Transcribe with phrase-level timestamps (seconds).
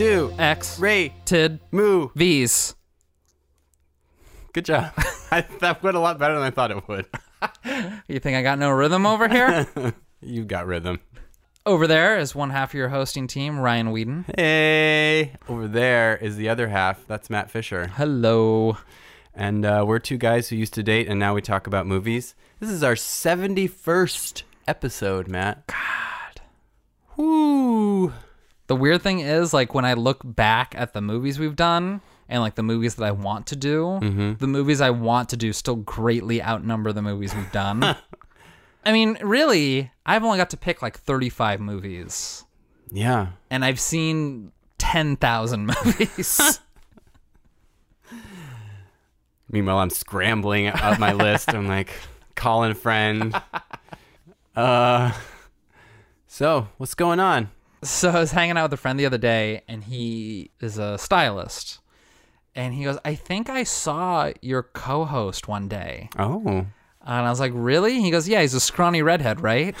[0.00, 2.08] Welcome to X Ray Tid Moo.
[2.14, 2.74] V's.
[4.54, 4.92] Good job.
[5.30, 7.04] I, that went a lot better than I thought it would.
[8.08, 9.66] You think I got no rhythm over here?
[10.22, 11.00] You got rhythm.
[11.64, 14.26] over there is one half of your hosting team, Ryan Whedon.
[14.36, 17.06] Hey, over there is the other half.
[17.06, 17.86] That's Matt Fisher.
[17.88, 18.76] Hello.
[19.34, 22.34] And uh, we're two guys who used to date, and now we talk about movies.
[22.58, 25.66] This is our 71st episode, Matt.
[25.66, 26.40] God.
[27.16, 28.12] Woo.
[28.70, 32.40] The weird thing is, like, when I look back at the movies we've done and,
[32.40, 34.34] like, the movies that I want to do, Mm-hmm.
[34.34, 37.82] the movies I want to do still greatly outnumber the movies we've done.
[38.86, 42.44] I mean, really, I've only got to pick, like, 35 movies,
[42.92, 43.30] Yeah.
[43.50, 46.60] and I've seen 10,000 movies.
[49.50, 51.52] Meanwhile, I'm scrambling up my list.
[51.52, 51.92] I'm like,
[52.36, 53.34] calling a friend.
[54.54, 55.10] Uh,
[56.28, 57.50] so what's going on?
[57.82, 60.98] So I was hanging out with a friend the other day, and he is a
[60.98, 61.80] stylist.
[62.54, 66.10] And he goes, I think I saw your co host one day.
[66.18, 66.66] Oh, And
[67.02, 68.00] I was like, Really?
[68.00, 69.74] He goes, Yeah, he's a scrawny redhead, right?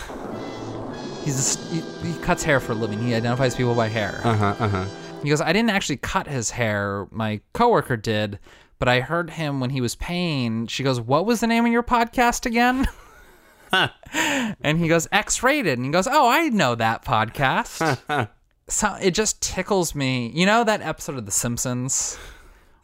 [1.24, 1.80] He's a, he,
[2.12, 2.98] he cuts hair for a living.
[3.02, 4.20] He identifies people by hair.
[4.24, 4.84] uh huh, uh huh.
[5.22, 7.06] He goes, I didn't actually cut his hair.
[7.10, 8.38] My coworker did,
[8.78, 10.66] but I heard him when he was paying.
[10.68, 12.88] She goes, What was the name of your podcast again?
[13.72, 15.78] and he goes, X rated.
[15.78, 18.28] And he goes, Oh, I know that podcast.
[18.68, 20.28] so it just tickles me.
[20.34, 22.18] You know that episode of The Simpsons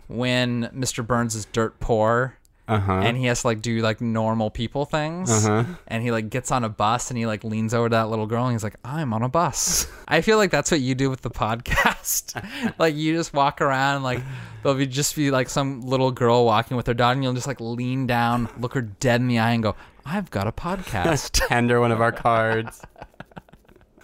[0.09, 1.07] when Mr.
[1.07, 2.39] Burns is dirt poor?
[2.69, 2.93] Uh huh.
[2.95, 6.65] and he has to like do like normal people things and he like gets on
[6.65, 9.13] a bus and he like leans over to that little girl and he's like i'm
[9.15, 12.35] on a bus i feel like that's what you do with the podcast
[12.81, 14.21] like you just walk around and like
[14.65, 17.47] there'll be just be like some little girl walking with her dog and you'll just
[17.47, 21.31] like lean down look her dead in the eye and go i've got a podcast
[21.49, 22.83] Tender one of our cards.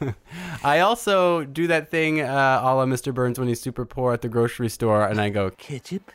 [0.64, 3.14] I also do that thing uh, a la Mr.
[3.14, 6.10] Burns when he's super poor at the grocery store, and I go, Ketchup.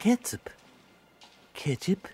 [0.00, 0.50] Ketchup.
[1.54, 2.08] Ketchup.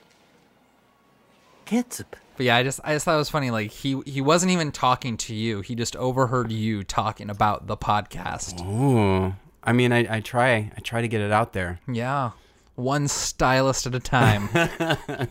[1.65, 2.17] Ketchup.
[2.37, 4.71] but yeah i just i just thought it was funny like he he wasn't even
[4.71, 9.35] talking to you he just overheard you talking about the podcast "Ooh."
[9.67, 11.81] I mean, I, I try, I try to get it out there.
[11.91, 12.33] yeah
[12.75, 14.51] one stylist at a time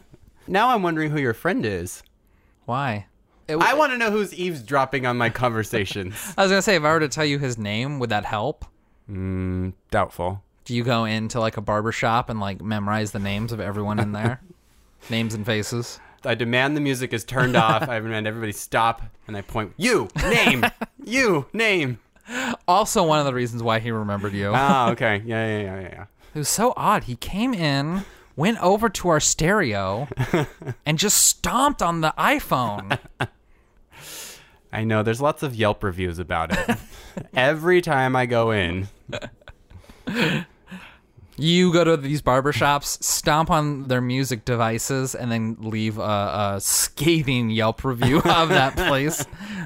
[0.47, 2.03] Now I'm wondering who your friend is.
[2.65, 3.07] why
[3.47, 6.15] It- I want to know who's eavesdropping on my conversations.
[6.37, 8.65] I was gonna say, if I were to tell you his name, would that help?
[9.09, 10.41] mm, doubtful.
[10.65, 13.99] Do you go into like a barber shop and like memorize the names of everyone
[13.99, 14.41] in there,
[15.09, 15.99] names and faces?
[16.25, 17.89] I demand the music is turned off.
[17.89, 20.63] I demand everybody stop, and I point, you, name,
[21.03, 21.99] you, name.
[22.65, 24.53] Also, one of the reasons why he remembered you.
[24.55, 25.21] Ah, okay.
[25.25, 26.05] Yeah, yeah, yeah, yeah, yeah.
[26.33, 27.03] It was so odd.
[27.03, 30.07] He came in, went over to our stereo,
[30.85, 32.97] and just stomped on the iPhone.
[34.71, 35.03] I know.
[35.03, 36.77] There's lots of Yelp reviews about it.
[37.35, 38.87] Every time I go in,
[41.35, 46.01] You go to these barber shops, stomp on their music devices, and then leave a,
[46.55, 49.25] a scathing Yelp review of that place.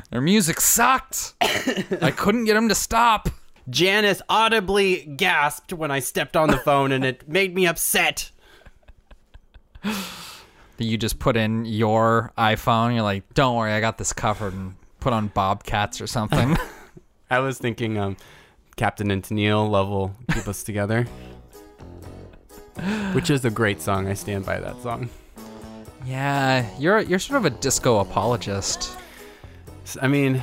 [0.09, 1.34] Their music sucked.
[1.41, 3.29] I couldn't get them to stop.
[3.69, 8.31] Janice audibly gasped when I stepped on the phone, and it made me upset.
[10.78, 12.94] You just put in your iPhone.
[12.94, 16.58] You're like, don't worry, I got this covered, and put on Bobcats or something.
[17.30, 18.18] I was thinking, um,
[18.76, 21.06] Captain and Tennille, love will keep us together.
[23.14, 24.08] Which is a great song.
[24.08, 25.09] I stand by that song.
[26.06, 28.96] yeah, you're you're sort of a disco apologist.
[30.00, 30.42] I mean,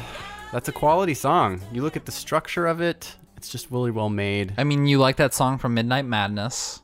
[0.52, 1.60] that's a quality song.
[1.72, 4.54] You look at the structure of it, it's just really well made.
[4.58, 6.80] I mean, you like that song from Midnight Madness.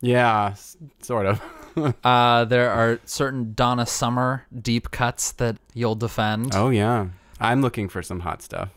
[0.00, 0.54] Yeah,
[1.02, 1.42] sort of.
[2.04, 6.52] Uh, there are certain Donna Summer deep cuts that you'll defend.
[6.54, 7.08] oh, yeah.
[7.40, 8.70] I'm looking for some hot stuff.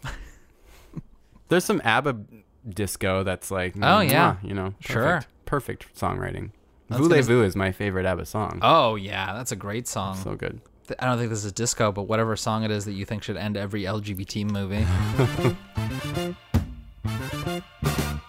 [1.50, 2.18] There's some ABBA
[2.70, 4.36] disco that's like, Oh, yeah.
[4.44, 5.04] you know, Sure.
[5.46, 6.52] perfect, perfect songwriting.
[6.90, 8.60] Voulez-vous is my favorite ABBA song.
[8.62, 10.18] Oh yeah, that's a great song.
[10.18, 10.60] So good.
[11.00, 13.38] I don't think this is disco, but whatever song it is that you think should
[13.38, 14.84] end every LGBT movie.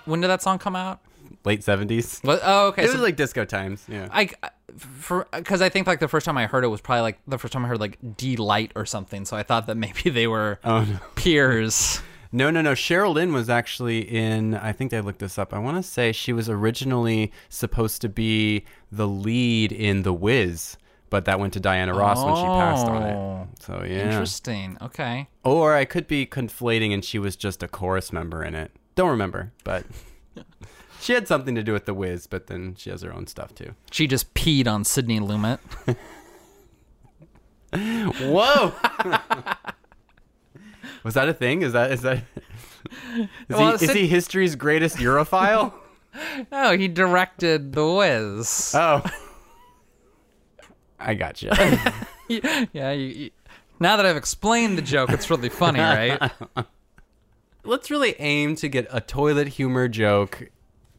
[0.04, 1.00] when did that song come out?
[1.44, 2.20] Late 70s.
[2.24, 2.84] Oh, okay.
[2.84, 3.84] It so was like disco times.
[3.88, 4.08] Yeah.
[4.12, 4.30] I
[4.78, 7.38] for because I think like the first time I heard it was probably like the
[7.38, 9.24] first time I heard like Delight or something.
[9.24, 10.98] So I thought that maybe they were Oh, no.
[11.14, 12.00] peers.
[12.34, 12.72] No, no, no.
[12.72, 14.54] Cheryl Lynn was actually in.
[14.54, 15.52] I think they looked this up.
[15.52, 20.78] I want to say she was originally supposed to be the lead in The Wiz,
[21.10, 23.62] but that went to Diana Ross when she passed on Oh, it.
[23.62, 24.06] So yeah.
[24.10, 24.78] Interesting.
[24.80, 25.28] Okay.
[25.44, 28.70] Or I could be conflating, and she was just a chorus member in it.
[28.94, 29.84] Don't remember, but
[31.02, 32.26] she had something to do with The Wiz.
[32.26, 33.74] But then she has her own stuff too.
[33.90, 35.58] She just peed on Sidney Lumet.
[37.74, 38.72] Whoa!
[41.04, 41.62] Was that a thing?
[41.62, 42.18] Is that is that?
[42.18, 45.72] Is, Well, he, is he history's greatest urophile?
[46.52, 48.72] No, he directed The Wiz.
[48.76, 49.02] oh,
[51.00, 51.48] I got you.
[52.74, 53.30] yeah, you, you-
[53.80, 56.30] now that I've explained the joke, it's really funny, right?
[57.64, 60.50] Let's really aim to get a toilet humor joke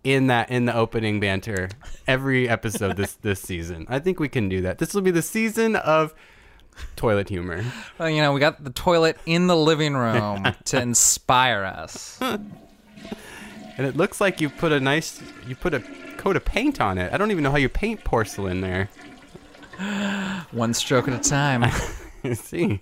[0.03, 1.69] in that in the opening banter
[2.07, 3.85] every episode this this season.
[3.89, 4.77] I think we can do that.
[4.77, 6.13] This will be the season of
[6.95, 7.63] toilet humor.
[7.97, 12.17] Well, you know, we got the toilet in the living room to inspire us.
[12.21, 15.79] And it looks like you put a nice you put a
[16.17, 17.11] coat of paint on it.
[17.13, 18.89] I don't even know how you paint porcelain there.
[20.51, 21.69] One stroke at a time.
[22.33, 22.81] See.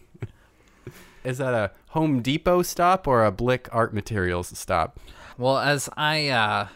[1.24, 5.00] Is that a Home Depot stop or a Blick Art Materials stop?
[5.38, 6.68] Well, as I, uh,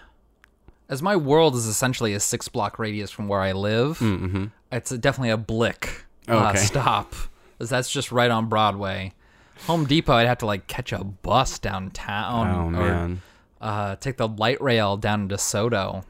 [0.89, 3.99] as my world is essentially a six block radius from where I live,
[4.71, 6.57] it's a, definitely a blick uh, Okay.
[6.65, 7.13] stop.
[7.57, 9.13] 'cause that's just right on Broadway.
[9.67, 12.47] Home Depot, I'd have to like catch a bus downtown.
[12.75, 13.21] Oh, or, man.
[13.61, 16.03] uh, take the light rail down to DeSoto.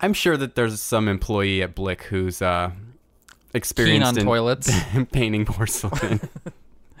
[0.00, 2.94] I'm sure that there's some employee at Blick who's uh, Keen
[3.54, 4.70] experienced on in toilets.
[5.12, 6.20] painting porcelain.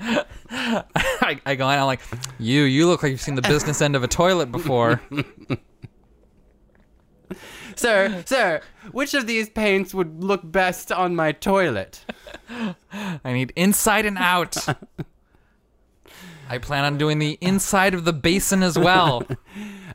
[0.50, 2.00] I, I go in, I'm like,
[2.38, 5.00] you, you look like you've seen the business end of a toilet before.
[7.76, 8.60] sir, sir,
[8.92, 12.04] which of these paints would look best on my toilet?
[13.24, 14.56] I need inside and out.
[16.48, 19.26] I plan on doing the inside of the basin as well.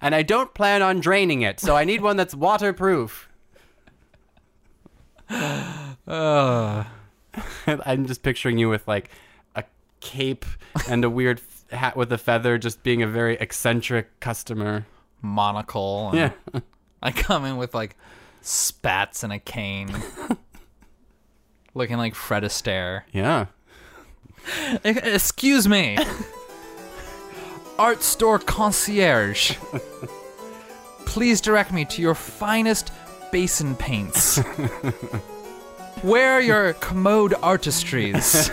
[0.02, 3.28] And I don't plan on draining it, so I need one that's waterproof.
[5.30, 6.86] Ugh.
[7.68, 9.10] I'm just picturing you with like
[9.56, 9.66] a
[10.00, 10.46] cape
[10.90, 11.42] and a weird
[11.72, 14.86] hat with a feather, just being a very eccentric customer.
[15.22, 16.12] monocle.
[16.14, 16.18] and
[16.54, 16.60] Yeah.
[17.04, 17.96] I come in with like
[18.42, 19.96] spats and a cane.
[21.74, 23.04] Looking like Fred Astaire.
[23.12, 23.46] Yeah.
[24.84, 25.98] Excuse me.
[27.78, 29.56] Art store concierge.
[31.06, 32.92] Please direct me to your finest
[33.32, 34.38] basin paints.
[36.02, 38.50] Where are your commode artistries?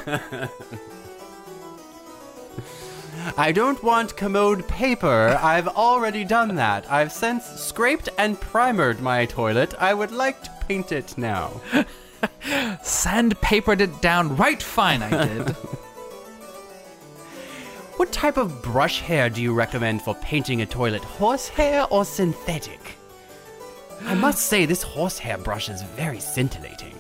[3.37, 5.39] I don't want commode paper.
[5.43, 6.91] I've already done that.
[6.91, 9.75] I've since scraped and primered my toilet.
[9.79, 11.61] I would like to paint it now.
[12.83, 15.57] Sandpapered it down right fine, I did.
[17.97, 21.03] What type of brush hair do you recommend for painting a toilet?
[21.03, 22.99] Horsehair or synthetic?
[24.03, 26.93] I must say, this horsehair brush is very scintillating.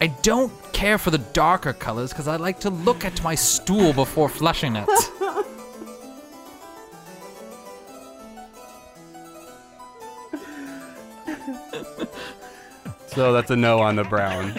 [0.00, 3.92] I don't care for the darker colors because I like to look at my stool
[3.92, 4.88] before flushing it.
[13.14, 14.54] So that's a no on the brown.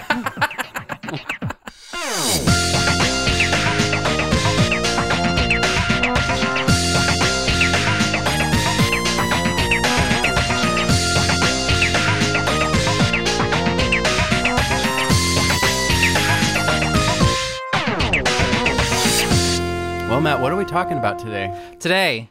[20.07, 21.75] well, Matt, what are we talking about today?
[21.79, 22.29] Today,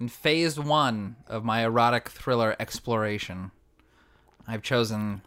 [0.00, 3.50] in phase one of my erotic thriller exploration,
[4.46, 5.22] I've chosen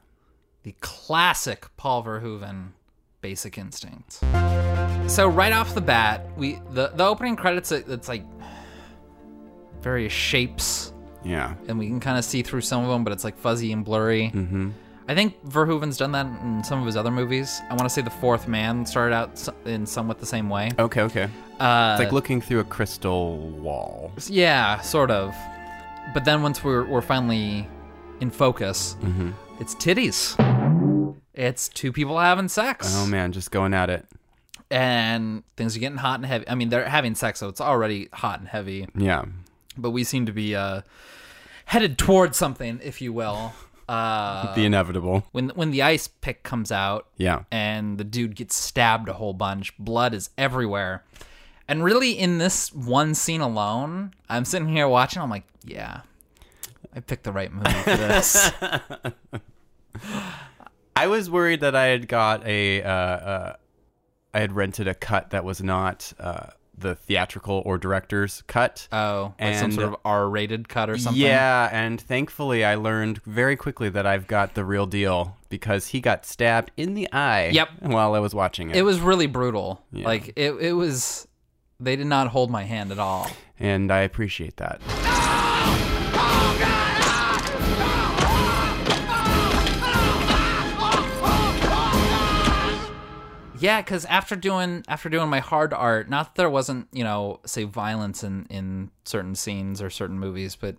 [0.63, 2.69] the classic Paul Verhoeven
[3.21, 4.19] Basic Instinct.
[5.09, 8.23] So right off the bat, we the, the opening credits it's like
[9.81, 10.93] various shapes
[11.23, 11.55] Yeah.
[11.67, 13.85] and we can kind of see through some of them, but it's like fuzzy and
[13.85, 14.31] blurry.
[14.33, 14.69] Mm-hmm.
[15.09, 17.61] I think Verhoeven's done that in some of his other movies.
[17.69, 20.71] I want to say The Fourth Man started out in somewhat the same way.
[20.77, 21.29] Okay, okay.
[21.59, 24.11] Uh, It's like looking through a crystal wall.
[24.27, 25.33] yeah, sort of.
[26.13, 27.67] But then once we're, we're finally
[28.21, 29.31] in focus, Mm-hmm.
[29.59, 30.35] it's titties.
[31.33, 32.93] It's two people having sex.
[32.97, 34.05] Oh man, just going at it.
[34.69, 36.49] And things are getting hot and heavy.
[36.49, 38.87] I mean, they're having sex, so it's already hot and heavy.
[38.97, 39.25] Yeah.
[39.77, 40.81] But we seem to be uh,
[41.65, 43.53] headed towards something, if you will.
[43.87, 45.23] Uh, the inevitable.
[45.31, 47.43] when when the ice pick comes out Yeah.
[47.51, 51.03] and the dude gets stabbed a whole bunch, blood is everywhere.
[51.69, 55.21] And really, in this one scene alone, I'm sitting here watching.
[55.21, 56.01] I'm like, yeah,
[56.97, 58.51] I picked the right movie for this.
[60.95, 63.55] I was worried that I had got a, uh, uh,
[64.33, 68.87] I had rented a cut that was not uh, the theatrical or director's cut.
[68.91, 71.21] Oh, like some sort of R-rated cut or something.
[71.21, 76.01] Yeah, and thankfully I learned very quickly that I've got the real deal because he
[76.01, 77.49] got stabbed in the eye.
[77.53, 77.69] Yep.
[77.81, 79.83] While I was watching it, it was really brutal.
[79.91, 80.07] Yeah.
[80.07, 81.27] Like it, it was.
[81.79, 83.29] They did not hold my hand at all.
[83.59, 84.81] and I appreciate that.
[93.59, 97.39] Yeah, because after doing after doing my hard art, not that there wasn't you know
[97.45, 100.75] say violence in in certain scenes or certain movies, but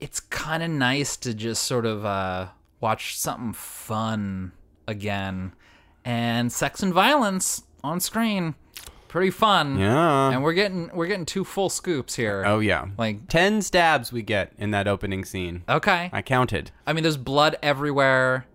[0.00, 2.48] it's kind of nice to just sort of uh,
[2.80, 4.52] watch something fun
[4.86, 5.52] again,
[6.04, 8.54] and sex and violence on screen,
[9.08, 9.78] pretty fun.
[9.78, 10.30] Yeah.
[10.30, 12.44] and we're getting we're getting two full scoops here.
[12.46, 12.86] Oh yeah.
[12.98, 15.62] Like 10 stabs we get in that opening scene.
[15.68, 16.70] okay, I counted.
[16.86, 18.46] I mean, there's blood everywhere,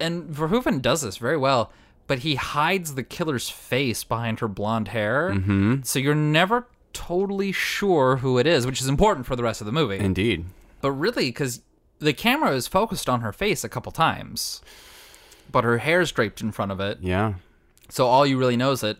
[0.00, 1.72] and Verhoeven does this very well.
[2.06, 5.76] But he hides the killer's face behind her blonde hair, mm-hmm.
[5.84, 9.66] so you're never totally sure who it is, which is important for the rest of
[9.66, 9.98] the movie.
[9.98, 10.44] Indeed.
[10.82, 11.62] but really, because
[12.00, 14.60] the camera is focused on her face a couple times,
[15.50, 17.34] but her hair's draped in front of it, Yeah.
[17.88, 18.98] so all you really know is that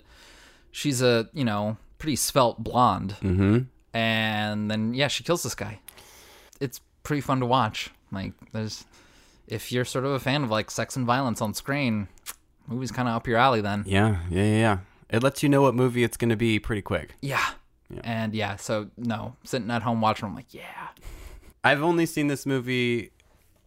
[0.73, 3.59] she's a you know pretty svelte blonde, Mm-hmm.
[3.93, 5.81] and then yeah, she kills this guy.
[6.59, 7.91] It's pretty fun to watch.
[8.11, 8.85] Like there's,
[9.47, 12.09] if you're sort of a fan of like sex and violence on screen,
[12.67, 13.61] movie's kind of up your alley.
[13.61, 14.19] Then Yeah.
[14.31, 14.43] Yeah.
[14.45, 14.59] Yeah.
[14.59, 14.79] yeah.
[15.11, 17.15] It lets you know what movie it's going to be pretty quick.
[17.23, 17.51] yeah.
[18.03, 20.89] And yeah, so no, sitting at home watching, I'm like, yeah,
[21.63, 23.11] I've only seen this movie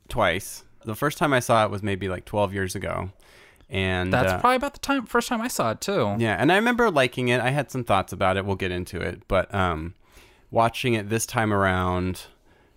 [0.09, 0.63] twice.
[0.85, 3.11] The first time I saw it was maybe like 12 years ago.
[3.69, 6.15] And that's uh, probably about the time first time I saw it too.
[6.17, 7.41] Yeah, and I remember liking it.
[7.41, 8.45] I had some thoughts about it.
[8.45, 9.93] We'll get into it, but um,
[10.51, 12.27] watching it this time around,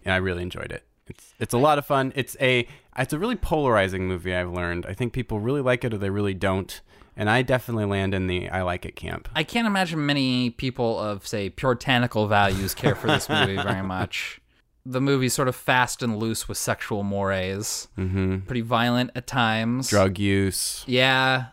[0.05, 0.85] yeah, I really enjoyed it.
[1.11, 2.12] It's it's a lot of fun.
[2.14, 4.35] It's a it's a really polarizing movie.
[4.35, 4.87] I've learned.
[4.87, 6.81] I think people really like it or they really don't,
[7.17, 9.29] and I definitely land in the I like it camp.
[9.35, 14.40] I can't imagine many people of say puritanical values care for this movie very much.
[14.87, 18.38] The movie's sort of fast and loose with sexual mores, mm-hmm.
[18.40, 19.90] pretty violent at times.
[19.90, 20.85] Drug use.
[20.87, 21.47] Yeah,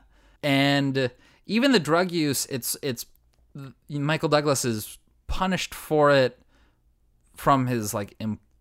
[0.43, 1.11] and
[1.47, 3.07] even the drug use, it's it's
[3.89, 6.39] Michael Douglas is punished for it
[7.35, 8.15] from his like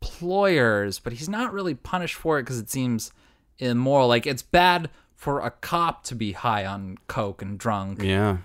[0.07, 3.13] employers, but he's not really punished for it because it seems
[3.59, 4.09] immoral.
[4.09, 8.39] Like it's bad for a cop to be high on coke and drunk, Yeah.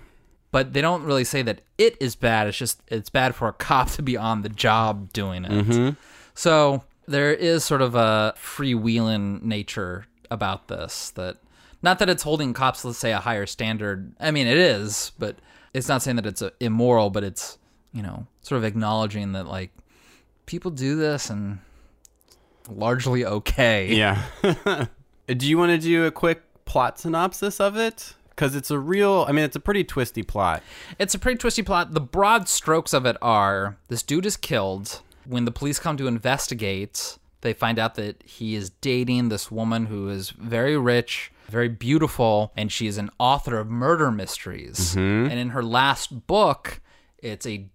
[0.50, 2.46] but they don't really say that it is bad.
[2.46, 5.50] It's just it's bad for a cop to be on the job doing it.
[5.50, 5.90] Mm-hmm.
[6.34, 11.36] So there is sort of a freewheeling nature about this that
[11.82, 14.14] not that it's holding cops let's say a higher standard.
[14.18, 15.36] I mean it is, but
[15.74, 17.58] it's not saying that it's immoral, but it's
[17.92, 19.70] you know sort of acknowledging that like
[20.46, 21.58] people do this and
[22.68, 23.94] largely okay.
[23.94, 24.22] Yeah.
[25.26, 28.14] do you want to do a quick plot synopsis of it?
[28.30, 29.26] Because it's a real.
[29.28, 30.62] I mean, it's a pretty twisty plot.
[30.98, 31.92] It's a pretty twisty plot.
[31.92, 35.02] The broad strokes of it are this dude is killed.
[35.26, 39.86] When the police come to investigate, they find out that he is dating this woman
[39.86, 44.94] who is very rich, very beautiful, and she is an author of murder mysteries.
[44.94, 45.30] Mm-hmm.
[45.30, 46.80] And in her last book,
[47.18, 47.68] it's a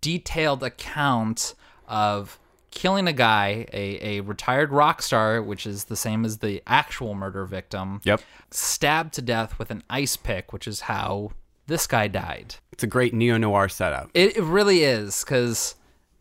[0.00, 1.54] detailed account
[1.92, 2.38] of
[2.72, 7.14] killing a guy, a, a retired rock star, which is the same as the actual
[7.14, 8.22] murder victim, Yep.
[8.50, 11.32] stabbed to death with an ice pick, which is how
[11.66, 12.56] this guy died.
[12.72, 14.10] It's a great neo noir setup.
[14.14, 15.74] It, it really is because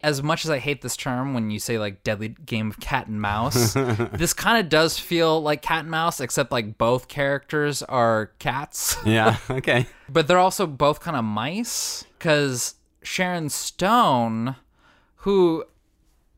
[0.04, 3.08] as much as I hate this term when you say like deadly game of cat
[3.08, 3.74] and mouse,
[4.14, 8.98] this kind of does feel like cat and mouse, except like both characters are cats,
[9.06, 9.38] Yeah.
[9.50, 9.86] Okay.
[10.10, 14.56] but they're also both kind of mice because Sharon Stone,
[15.22, 15.64] who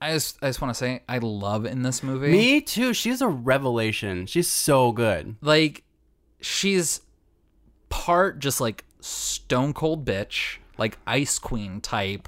[0.01, 2.31] I just, I just want to say I love in this movie.
[2.31, 2.93] Me too.
[2.93, 4.25] She's a revelation.
[4.25, 5.35] She's so good.
[5.41, 5.83] like
[6.41, 7.01] she's
[7.89, 12.27] part just like stone cold bitch, like ice queen type,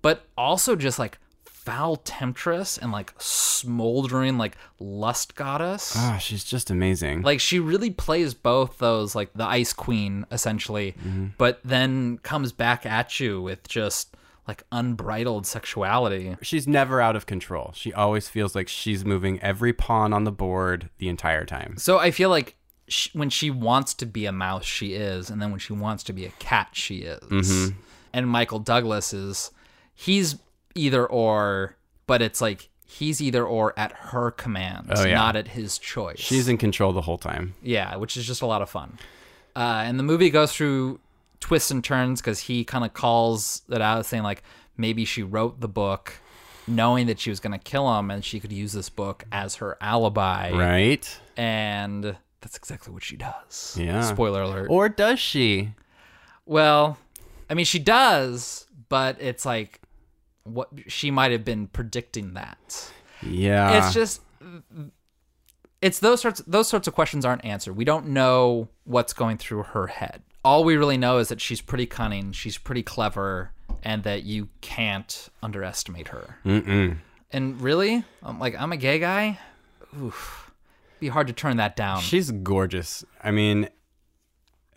[0.00, 5.94] but also just like foul temptress and like smoldering like lust goddess.
[5.96, 7.22] Ah, she's just amazing.
[7.22, 10.94] Like she really plays both those, like the ice queen essentially,
[11.38, 14.11] but then comes back at you with just
[14.48, 16.36] like unbridled sexuality.
[16.42, 17.72] she's never out of control.
[17.74, 21.76] She always feels like she's moving every pawn on the board the entire time.
[21.78, 22.56] So I feel like
[22.88, 26.02] sh when she wants to be a mouse, she is, and then when she wants
[26.04, 27.20] to be a cat, she is.
[27.22, 27.76] Mm-hmm.
[28.12, 29.50] And Michael Douglas is,
[29.94, 30.36] he's
[30.74, 31.76] either or,
[32.08, 35.14] but it's like he's either or at her command, Oh, yeah.
[35.14, 36.18] not at his choice.
[36.18, 37.54] She's in control the whole time.
[37.62, 38.98] yeah, which is just a lot of fun.
[39.54, 40.98] Uh, and the movie goes through
[41.42, 44.42] twists and turns because he kind of calls it out, saying like
[44.78, 46.14] maybe she wrote the book
[46.66, 49.56] knowing that she was going to kill him, and she could use this book as
[49.56, 51.20] her alibi Right?
[51.36, 53.76] and that's exactly what she does.
[53.78, 54.00] Yeah.
[54.02, 54.68] Spoiler alert.
[54.70, 55.74] Or does she?
[56.46, 56.96] well,
[57.50, 59.80] I mean, she does, but it's like
[60.44, 62.90] what she might have been predicting that.
[63.22, 63.78] Yeah.
[63.78, 64.22] It's just
[65.80, 67.74] it's those sorts those sorts of questions aren't answered.
[67.76, 70.22] We don't know what's going through her head.
[70.44, 74.48] All we really know is that she's pretty cunning, she's pretty clever, and that you
[74.60, 76.38] can't underestimate her.
[76.44, 76.98] Mm-mm.
[77.30, 79.38] And really, I'm like I'm a gay guy.
[80.00, 80.50] Oof,
[81.00, 82.00] be hard to turn that down.
[82.00, 83.04] She's gorgeous.
[83.22, 83.68] I mean,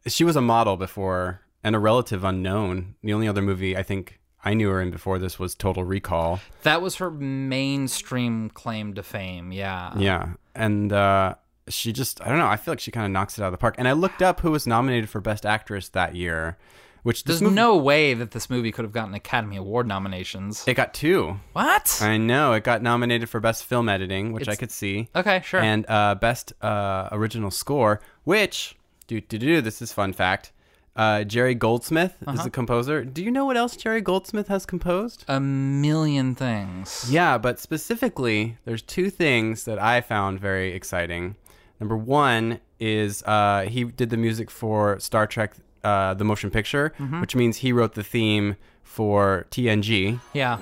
[0.08, 2.96] she was a model before and a relative unknown.
[3.04, 6.40] The only other movie I think I knew her in before this was Total Recall.
[6.62, 9.52] That was her mainstream claim to fame.
[9.52, 9.98] Yeah.
[9.98, 11.36] Yeah, and uh,
[11.68, 12.48] she just I don't know.
[12.48, 13.76] I feel like she kind of knocks it out of the park.
[13.78, 16.58] And I looked up who was nominated for Best Actress that year,
[17.04, 20.64] which There's movie, no way that this movie could have gotten Academy Award nominations.
[20.68, 21.40] it got two.
[21.54, 22.00] what?
[22.02, 25.10] I know it got nominated for Best Film Editing, which I could see.
[25.16, 25.60] okay, sure.
[25.60, 28.76] and uh, best uh, original score, which
[29.08, 29.62] do do do.
[29.62, 30.52] This is fun fact.
[30.96, 32.38] Uh, Jerry Goldsmith Uh-huh.
[32.38, 33.04] is the composer.
[33.04, 35.26] Do you know what else Jerry Goldsmith has composed?
[35.28, 37.08] a million things.
[37.12, 41.36] Yeah, but specifically, there's two things that I found very exciting.
[41.80, 45.54] Number one is uh, he did the music for Star Trek:
[45.84, 47.22] uh, The Motion Picture, Mm-hmm.
[47.22, 50.20] which means he wrote the theme for TNG.
[50.34, 50.58] Yeah.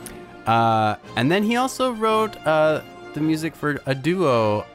[0.46, 2.82] Uh, and then he also wrote uh,
[3.14, 4.66] the music for a duo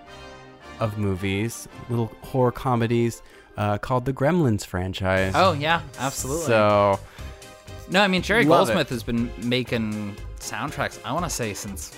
[0.80, 3.20] of movies, little horror comedies
[3.56, 5.32] uh, called the Gremlins franchise.
[5.36, 6.46] Oh yeah, absolutely.
[6.46, 7.00] So
[7.90, 8.94] no, I mean Jerry Goldsmith it.
[8.94, 10.98] has been making soundtracks.
[11.04, 11.94] I want to say since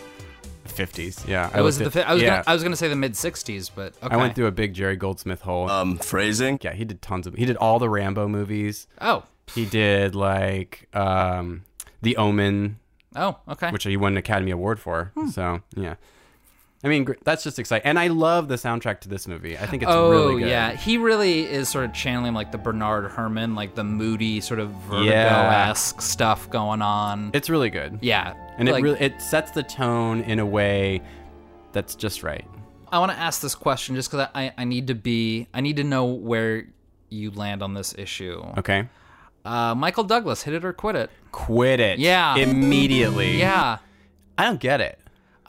[0.73, 1.57] 50s, yeah.
[1.57, 2.29] it was the at- fi- I was yeah.
[2.31, 4.15] gonna, I was gonna say the mid '60s, but okay.
[4.15, 5.71] I went through a big Jerry Goldsmith hole.
[5.71, 6.59] Um, phrasing?
[6.63, 7.35] yeah, he did tons of.
[7.35, 8.87] He did all the Rambo movies.
[9.01, 9.25] oh,
[9.55, 11.65] He did like um,
[12.03, 12.79] The Omen,
[13.17, 13.71] oh, okay.
[13.71, 15.13] which he won an Academy Award for.
[15.15, 15.29] Hmm.
[15.29, 15.95] So yeah,
[16.83, 19.59] I mean that's just exciting, and I love the soundtrack to this movie.
[19.59, 20.49] I think it's oh really good.
[20.49, 24.61] yeah, he really is sort of channeling like the Bernard Herrmann, like the moody sort
[24.61, 27.31] of Vertigo-esque stuff going on.
[27.35, 27.99] it's really good.
[28.01, 31.03] yeah, and it really it sets the tone in a way
[31.73, 32.47] that's just right.
[32.93, 35.77] I want to ask this question just because I, I need to be I need
[35.77, 36.67] to know where
[37.11, 38.43] you land on this issue.
[38.57, 38.89] Okay,
[39.45, 41.11] Uh, Michael Douglas, hit it or quit it.
[41.31, 41.99] quit it.
[41.99, 42.37] Yeah.
[42.37, 43.39] immediately.
[43.39, 43.79] Yeah.
[44.39, 44.99] I don't get it.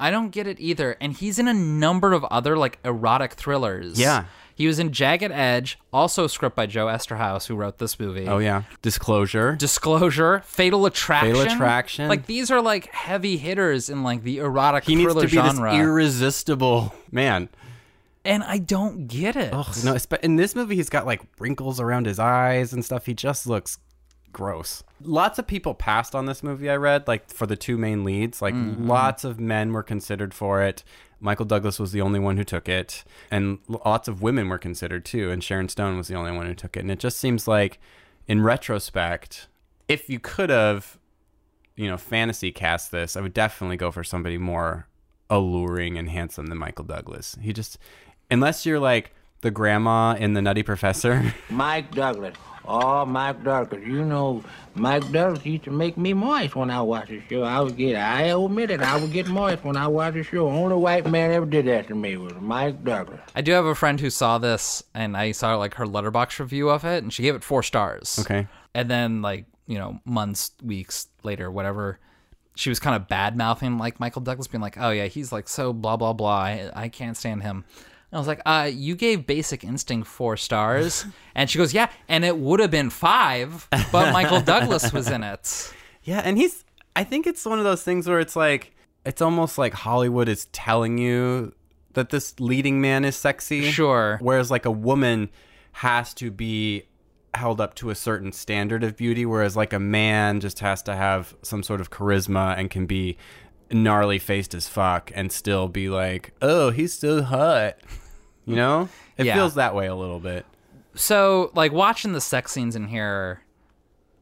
[0.01, 0.97] I don't get it either.
[0.99, 3.99] And he's in a number of other like erotic thrillers.
[3.99, 4.25] Yeah.
[4.53, 8.27] He was in Jagged Edge, also script by Joe Eszterhas, who wrote this movie.
[8.27, 9.55] Oh yeah, disclosure.
[9.55, 11.33] Disclosure, Fatal Attraction.
[11.35, 12.07] Fatal Attraction.
[12.07, 15.33] Like these are like heavy hitters in like the erotic he needs thriller to be
[15.33, 15.71] genre.
[15.71, 17.49] this irresistible man.
[18.23, 19.51] and I don't get it.
[19.53, 23.05] Ugh, no, in this movie, he's got like wrinkles around his eyes and stuff.
[23.05, 23.79] He just looks
[24.31, 24.83] gross.
[25.01, 26.69] Lots of people passed on this movie.
[26.69, 28.41] I read like for the two main leads.
[28.41, 28.87] Like mm-hmm.
[28.87, 30.83] lots of men were considered for it.
[31.19, 35.05] Michael Douglas was the only one who took it, and lots of women were considered
[35.05, 35.29] too.
[35.29, 36.79] And Sharon Stone was the only one who took it.
[36.79, 37.79] And it just seems like,
[38.27, 39.47] in retrospect,
[39.87, 40.97] if you could have,
[41.75, 44.87] you know, fantasy cast this, I would definitely go for somebody more
[45.29, 47.37] alluring and handsome than Michael Douglas.
[47.39, 47.77] He just,
[48.31, 51.33] unless you're like the grandma in the Nutty Professor.
[51.49, 52.35] Mike Douglas.
[52.65, 53.81] Oh, Mike Douglas.
[53.85, 54.43] You know,
[54.75, 57.43] Mike Douglas used to make me moist when I watched the show.
[57.43, 60.47] I would get, I admit it, I would get moist when I watched the show.
[60.47, 63.19] Only white man ever did that to me was Mike Douglas.
[63.35, 66.69] I do have a friend who saw this, and I saw like her Letterboxd review
[66.69, 68.19] of it, and she gave it four stars.
[68.19, 68.47] Okay.
[68.73, 71.99] And then like you know months, weeks later, whatever,
[72.55, 75.47] she was kind of bad mouthing like Michael Douglas, being like, "Oh yeah, he's like
[75.47, 76.39] so blah blah blah.
[76.39, 77.65] I, I can't stand him."
[78.11, 81.89] And I was like, "Uh, you gave Basic Instinct four stars," and she goes, "Yeah,
[82.07, 86.65] and it would have been five, but Michael Douglas was in it." Yeah, and he's.
[86.95, 88.73] I think it's one of those things where it's like,
[89.05, 91.53] it's almost like Hollywood is telling you
[91.93, 93.69] that this leading man is sexy.
[93.69, 94.17] Sure.
[94.19, 95.29] Whereas like a woman
[95.73, 96.87] has to be
[97.33, 100.95] held up to a certain standard of beauty, whereas like a man just has to
[100.95, 103.15] have some sort of charisma and can be
[103.71, 107.77] gnarly faced as fuck and still be like, oh, he's so hot.
[108.51, 108.89] You know?
[109.17, 109.35] It Yeah.
[109.35, 110.45] feels that way a little bit.
[110.95, 113.41] So, like watching the sex scenes in here,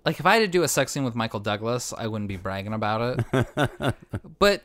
[0.05, 2.37] like if I had to do a sex scene with Michael Douglas, I wouldn't be
[2.37, 3.95] bragging about it.
[4.39, 4.63] but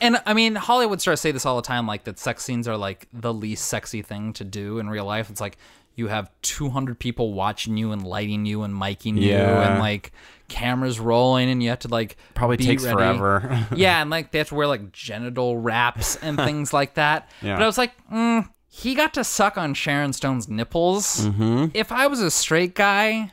[0.00, 2.76] and I mean, Hollywood stars say this all the time, like that sex scenes are
[2.76, 5.28] like the least sexy thing to do in real life.
[5.28, 5.58] It's like
[5.96, 10.12] you have 200 people watching you and lighting you and miking you and like
[10.48, 12.94] cameras rolling and you have to like Probably takes ready.
[12.96, 13.66] forever.
[13.74, 17.28] yeah, and like they have to wear like genital wraps and things like that.
[17.42, 17.56] Yeah.
[17.56, 21.26] But I was like, mm, he got to suck on Sharon Stone's nipples.
[21.26, 21.66] Mm-hmm.
[21.74, 23.30] If I was a straight guy,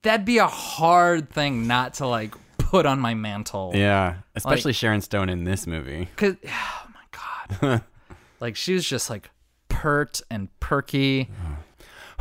[0.00, 3.72] that'd be a hard thing not to like put on my mantle.
[3.74, 4.14] yeah.
[4.34, 6.08] Especially Sharon Stone in this movie.
[6.16, 7.82] Cause oh my god,
[8.40, 9.28] like she was just like
[9.68, 11.28] pert and perky.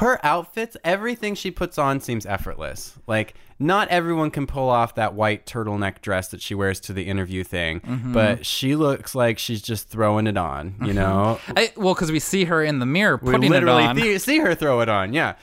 [0.02, 2.98] Her outfits, everything she puts on seems effortless.
[3.08, 7.04] Like not everyone can pull off that white turtleneck dress that she wears to the
[7.04, 8.12] interview thing, Mm-hmm.
[8.12, 11.40] but she looks like she's just throwing it on, you know?
[11.56, 13.96] I, well, because we see her in the mirror We putting it literally on.
[13.96, 15.36] see, see her throw it on, yeah.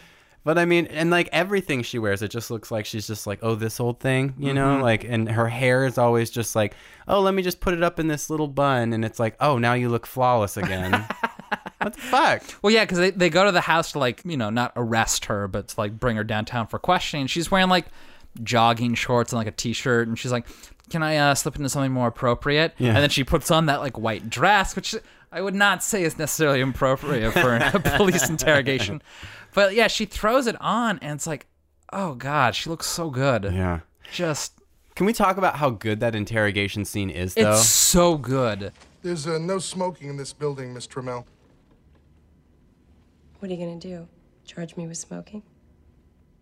[0.44, 3.38] But I mean, and like everything she wears, it just looks like she's just like,
[3.42, 4.74] oh, this old thing, you know?
[4.74, 4.82] Mm-hmm.
[4.82, 6.74] Like, and her hair is always just like,
[7.06, 8.92] oh, let me just put it up in this little bun.
[8.92, 11.06] And it's like, oh, now you look flawless again.
[11.96, 12.62] like, what the fuck?
[12.62, 15.26] Well, yeah, because they, they go to the house to like you know not arrest
[15.26, 17.26] her, but to like bring her downtown for questioning.
[17.26, 17.86] She's wearing like
[18.42, 20.46] jogging shorts and like a t-shirt, and she's like,
[20.90, 22.88] "Can I uh, slip into something more appropriate?" Yeah.
[22.88, 24.94] And then she puts on that like white dress, which
[25.32, 29.02] I would not say is necessarily appropriate for a police interrogation.
[29.54, 31.46] But yeah, she throws it on, and it's like,
[31.92, 33.44] oh god, she looks so good.
[33.44, 33.80] Yeah.
[34.12, 34.54] Just
[34.94, 37.52] Can we talk about how good that interrogation scene is, though?
[37.52, 38.72] it's so good.
[39.02, 41.24] There's uh, no smoking in this building, Miss Tramell.
[43.38, 44.08] What are you gonna do?
[44.44, 45.42] Charge me with smoking?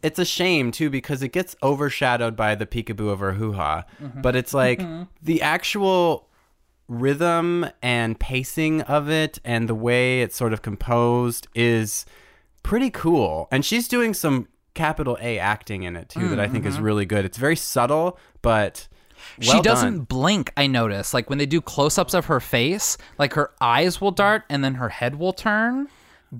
[0.07, 3.85] it's a shame too because it gets overshadowed by the peekaboo of her hoo ha.
[4.01, 4.21] Mm-hmm.
[4.21, 5.05] But it's like mm-hmm.
[5.21, 6.29] the actual
[6.87, 12.07] rhythm and pacing of it and the way it's sort of composed is
[12.63, 13.49] pretty cool.
[13.51, 16.75] And she's doing some capital A acting in it too that I mm, think is
[16.75, 16.85] mm-hmm.
[16.85, 17.25] really good.
[17.25, 18.87] It's very subtle, but
[19.41, 20.05] she doesn't done.
[20.05, 21.13] blink, I notice.
[21.13, 24.63] Like when they do close ups of her face, like her eyes will dart and
[24.63, 25.89] then her head will turn.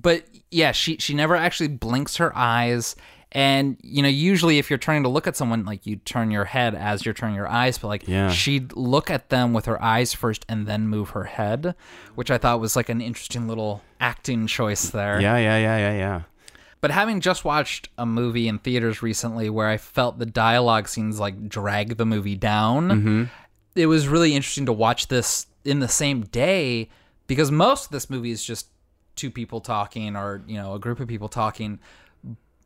[0.01, 2.95] But yeah, she she never actually blinks her eyes.
[3.33, 6.45] And you know, usually if you're trying to look at someone, like you turn your
[6.45, 8.29] head as you're turning your eyes, but like Yeah.
[8.29, 11.75] she'd look at them with her eyes first and then move her head,
[12.15, 15.19] which I thought was like an interesting little acting choice there.
[15.19, 16.21] Yeah, yeah, yeah, yeah, yeah.
[16.79, 21.19] But having just watched a movie in theaters recently where I felt the dialogue scenes
[21.19, 23.23] like drag the movie down, mm-hmm.
[23.75, 26.87] it was really interesting to watch this in the same day
[27.25, 28.67] because most of this movie is just
[29.17, 31.79] two people talking or, you know, a group of people talking.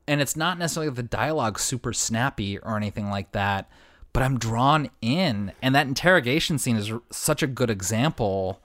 [0.07, 3.69] And it's not necessarily the dialogue super snappy or anything like that,
[4.13, 5.53] but I'm drawn in.
[5.61, 8.61] And that interrogation scene is r- such a good example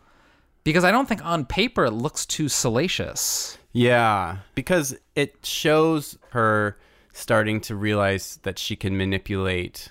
[0.65, 3.59] because I don't think on paper it looks too salacious.
[3.73, 6.79] Yeah, because it shows her
[7.13, 9.91] starting to realize that she can manipulate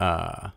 [0.00, 0.50] uh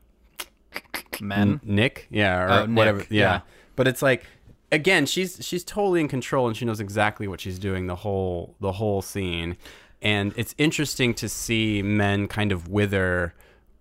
[1.21, 1.59] Men.
[1.63, 2.99] Nick, yeah, or Oh, Nick, whatever.
[2.99, 3.05] Yeah.
[3.09, 3.39] yeah.
[3.75, 4.25] But it's like
[4.75, 8.55] again, she's she's totally in control and she knows exactly what she's doing the whole
[8.59, 9.57] the whole scene.
[10.01, 13.33] And it's interesting to see men kind of wither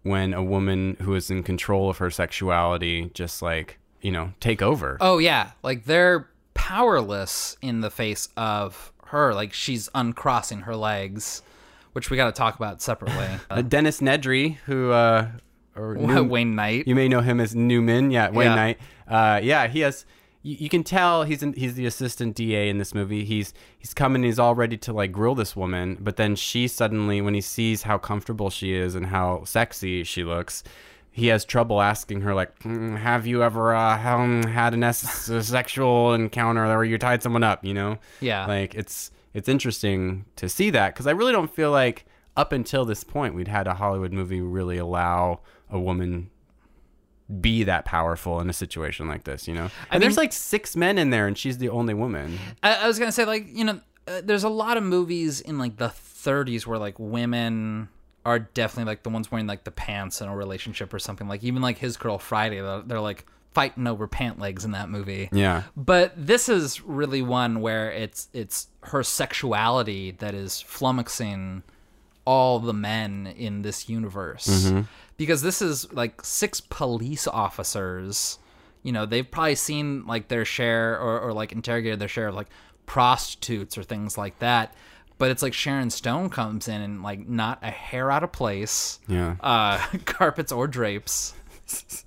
[0.02, 4.62] when a woman who is in control of her sexuality just like, you know, take
[4.62, 4.96] over.
[5.00, 9.34] Oh yeah, like they're powerless in the face of her.
[9.34, 11.42] Like she's uncrossing her legs,
[11.92, 13.28] which we got to talk about separately.
[13.50, 15.28] Uh, Dennis Nedry, who uh
[15.76, 16.86] or New- Wayne Knight.
[16.86, 18.10] You may know him as Newman.
[18.10, 18.54] Yeah, Wayne Yeah.
[18.54, 18.78] Knight.
[19.08, 20.06] Uh, yeah, he has.
[20.44, 23.24] You, you can tell he's in, he's the assistant DA in this movie.
[23.24, 24.22] He's he's coming.
[24.22, 27.82] He's all ready to like grill this woman, but then she suddenly, when he sees
[27.82, 30.62] how comfortable she is and how sexy she looks,
[31.10, 35.42] he has trouble asking her like, "Mm, "Have you ever uh, had an es- a
[35.42, 37.98] sexual encounter where you tied someone up?" You know?
[38.20, 38.46] Yeah.
[38.46, 42.04] Like it's it's interesting to see that because I really don't feel like
[42.36, 46.30] up until this point we'd had a Hollywood movie really allow a woman
[47.40, 49.70] be that powerful in a situation like this, you know?
[49.90, 52.38] And there's mean- like six men in there and she's the only woman.
[52.62, 55.58] I, I was gonna say like you know, uh, there's a lot of movies in
[55.58, 57.88] like the 30s where like women
[58.26, 61.28] are definitely like the ones wearing like the pants in a relationship or something.
[61.28, 64.88] Like even like his girl Friday, they're, they're like fighting over pant legs in that
[64.88, 65.28] movie.
[65.32, 65.62] Yeah.
[65.76, 71.62] But this is really one where it's it's her sexuality that is flummoxing
[72.24, 74.72] all the men in this universe.
[75.16, 78.38] Because this is like six police officers.
[78.82, 82.34] You know, they've probably seen like their share or, or like interrogated their share of
[82.34, 82.48] like
[82.86, 84.74] prostitutes or things like that.
[85.16, 88.98] But it's like Sharon Stone comes in and like not a hair out of place.
[89.06, 89.36] Yeah.
[89.40, 91.34] Uh carpets or drapes.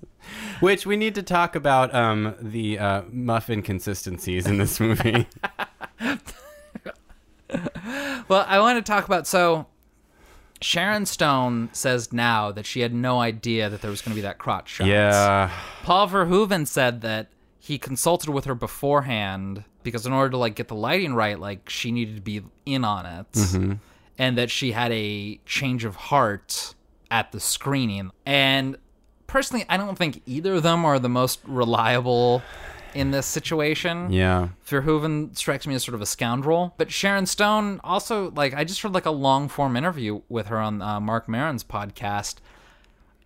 [0.60, 5.26] Which we need to talk about um, the uh, muffin consistencies in this movie.
[8.28, 9.66] Well, I want to talk about so
[10.60, 14.22] Sharon Stone says now that she had no idea that there was going to be
[14.22, 14.86] that crotch shot.
[14.86, 15.50] yeah.
[15.82, 20.68] Paul Verhoeven said that he consulted with her beforehand because in order to like get
[20.68, 23.74] the lighting right, like she needed to be in on it, mm-hmm.
[24.18, 26.74] and that she had a change of heart
[27.10, 28.10] at the screening.
[28.26, 28.76] And
[29.26, 32.42] personally, I don't think either of them are the most reliable
[32.94, 34.12] in this situation.
[34.12, 34.48] Yeah.
[34.66, 38.82] Verhoeven strikes me as sort of a scoundrel, but Sharon Stone also like I just
[38.82, 42.36] heard like a long form interview with her on uh, Marc Maron's podcast,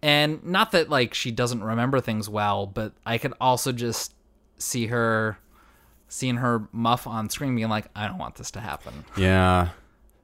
[0.02, 4.14] and not that like she doesn't remember things well, but I could also just
[4.58, 5.38] see her
[6.08, 9.04] seeing her muff on screen being like, I don't want this to happen.
[9.16, 9.70] Yeah.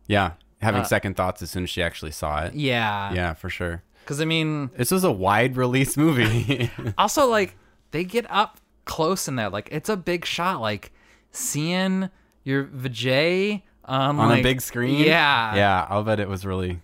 [0.07, 0.33] Yeah.
[0.61, 2.48] Having second thoughts as soon as she actually saw it.
[2.48, 3.83] Uh, Yeah, Yeah, for sure.
[4.05, 6.70] Because I mean, This was a wide release movie.
[6.98, 7.57] also like
[7.90, 8.58] they get up
[8.88, 10.90] close in there, like it's a big shot, like
[11.31, 12.11] seeing
[12.42, 14.98] your vajay on, On like, a big screen?
[14.98, 16.81] Yeah, Yeah, I'll bet it was really.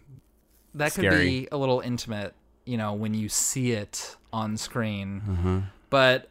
[0.75, 5.23] that could be a little intimate, you know, when you see it on screen.
[5.27, 5.59] Mm-hmm.
[5.91, 6.29] But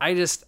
[0.00, 0.44] I just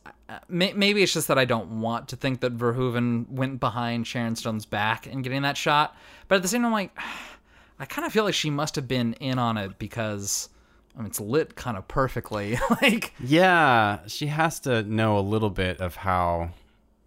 [0.48, 4.64] maybe it's just that I don't want to think that Verhoeven went behind Sharon Stone's
[4.64, 5.96] back and getting that shot.
[6.28, 6.96] But at the same time, I'm like,
[7.78, 10.50] I kind of feel like she must have been in on it because
[10.96, 12.58] I mean, it's lit kind of perfectly.
[12.82, 16.50] like, Yeah, she has to know a little bit of how,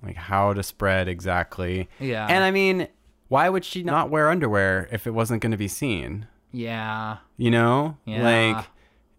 [0.02, 1.90] like, how to spread exactly.
[2.00, 2.26] Yeah.
[2.28, 2.88] And I mean,
[3.28, 6.28] why would she not wear underwear if it wasn't going to be seen?
[6.52, 7.98] yeah, You know?
[8.06, 8.24] Yeah.
[8.56, 8.66] Like,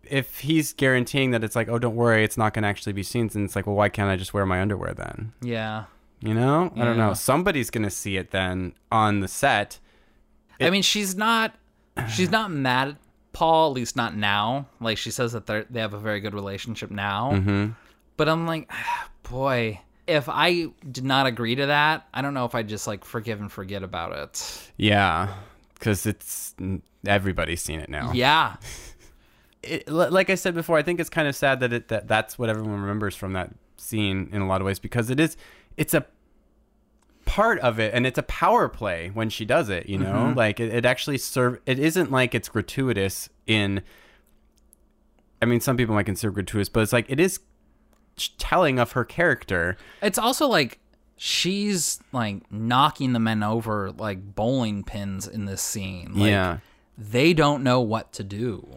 [0.04, 3.02] if he's guaranteeing that it's like, oh, don't worry, it's not going to actually be
[3.02, 5.32] seen, then it's like, well, why can't I just wear my underwear then?
[5.42, 5.84] yeah.
[6.20, 6.72] You know?
[6.76, 7.12] I don't know.
[7.12, 9.78] Somebody's going to see it then on the set.
[10.58, 11.54] I mean, she's not
[12.08, 12.96] she's not mad at
[13.34, 14.66] Paul, at least not now.
[14.80, 17.32] Like she says that they they have a very good relationship now.
[17.32, 17.72] Mm-hmm.
[18.16, 18.70] But I'm like,
[19.30, 23.04] boy, if I did not agree to that, I don't know if I just like
[23.04, 24.70] forgive and forget about it.
[24.78, 25.34] Yeah.
[25.74, 26.54] Because it's,
[27.06, 28.12] everybody's seen it now.
[28.14, 28.56] Yeah,
[29.62, 32.38] it, like I said before, I think it's kind of sad that it that that's
[32.38, 35.36] what everyone remembers from that scene in a lot of ways because it is
[35.76, 36.06] it's a
[37.24, 40.38] part of it and it's a power play when she does it you know mm-hmm.
[40.38, 43.82] like it, it actually serve it isn't like it's gratuitous in
[45.40, 47.40] i mean some people might consider gratuitous but it's like it is
[48.38, 50.78] telling of her character it's also like
[51.16, 56.12] she's like knocking the men over like bowling pins in this scene.
[56.14, 56.58] Like, yeah
[56.96, 58.68] they don't know what to do.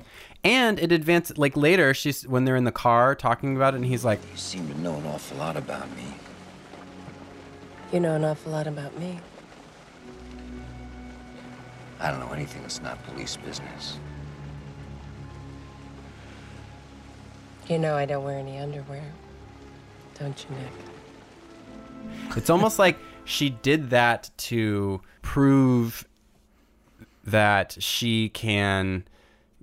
[0.44, 3.86] and it advanced like later she's when they're in the car talking about it and
[3.86, 6.06] he's like You seem to know an awful lot about me.
[7.92, 9.20] You know an awful lot about me.
[12.00, 13.98] I don't know anything that's not police business.
[17.68, 19.04] You know I don't wear any underwear.
[20.20, 20.72] Don't you, Nick?
[22.38, 26.08] It's almost like she did that to prove
[27.24, 29.04] that she can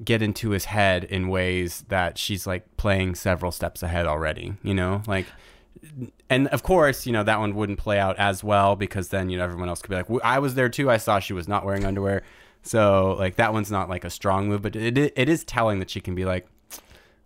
[0.03, 4.75] get into his head in ways that she's like playing several steps ahead already, you
[4.75, 5.03] know?
[5.07, 5.27] Like
[6.31, 9.39] and of course, you know, that one wouldn't play out as well because then, you
[9.39, 10.91] know, everyone else could be like, I was there too.
[10.91, 12.23] I saw she was not wearing underwear.
[12.63, 15.91] So, like, that one's not like a strong move, but it, it is telling that
[15.91, 16.47] she can be like,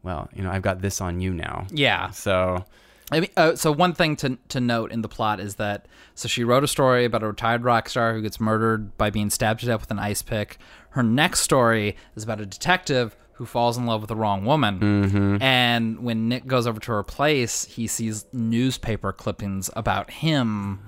[0.03, 1.67] well, you know, I've got this on you now.
[1.71, 2.11] Yeah.
[2.11, 2.65] So,
[3.11, 6.29] I mean, uh, so one thing to to note in the plot is that so
[6.29, 9.61] she wrote a story about a retired rock star who gets murdered by being stabbed
[9.61, 10.59] to death with an ice pick.
[10.91, 14.81] Her next story is about a detective who falls in love with the wrong woman.
[14.81, 15.43] Mm-hmm.
[15.43, 20.81] And when Nick goes over to her place, he sees newspaper clippings about him,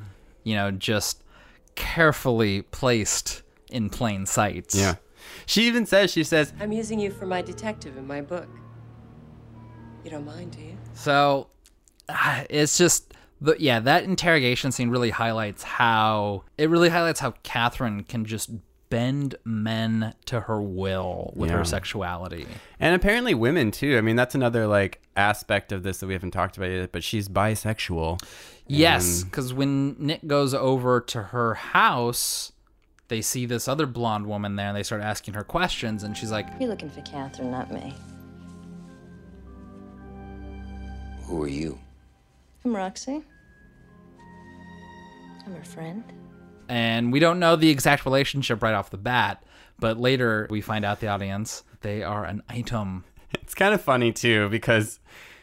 [0.43, 1.23] you know, just
[1.77, 4.75] carefully placed in plain sight.
[4.75, 4.97] yeah.
[5.47, 8.49] She even says, she says, I'm using you for my detective in my book.
[10.03, 10.77] You don't mind, do you?
[10.95, 11.51] So
[12.09, 17.33] ah, it's just the yeah, that interrogation scene really highlights how it really highlights how
[17.45, 18.51] Catherine can just
[18.91, 21.59] bend men to her will with Yeah.
[21.59, 22.47] her sexuality.
[22.79, 23.97] And apparently women too.
[23.97, 27.03] I mean, that's another like aspect of this that we haven't talked about yet, but
[27.03, 28.21] she's bisexual.
[28.67, 32.53] Yes, because when Nick goes over to her house,
[33.09, 36.31] they see this other blonde woman there and they start asking her questions and she's
[36.31, 37.95] like, You're looking for Catherine, not me.
[41.25, 41.79] Who are you?
[42.65, 43.23] I'm Roxy.
[45.47, 46.05] I'm her friend.
[46.71, 49.43] And we don't know the exact relationship right off the bat,
[49.79, 53.05] but later we find out the audience they are an item.
[53.35, 55.01] It's kind of funny too because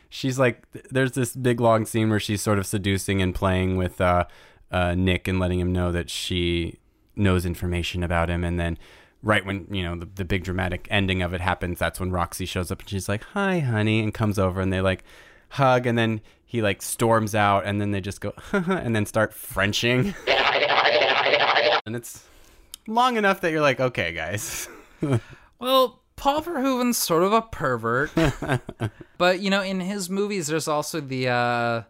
[0.09, 3.99] she's like, there's this big long scene where she's sort of seducing and playing with
[3.99, 4.25] uh,
[4.71, 6.79] uh, Nick and letting him know that she
[7.15, 8.77] knows information about him, and then.
[9.23, 12.45] Right when you know the, the big dramatic ending of it happens, that's when Roxy
[12.45, 15.03] shows up and she's like, "Hi, honey," and comes over and they like
[15.49, 19.33] hug, and then he like storms out, and then they just go, and then start
[19.33, 20.13] Frenching,
[21.87, 22.23] and it's
[22.85, 24.69] long enough that you're like, "Okay, guys."
[25.59, 28.11] Well, Paul Verhoeven's sort of a pervert,
[29.17, 31.81] but you know, in his movies, there's also the uh,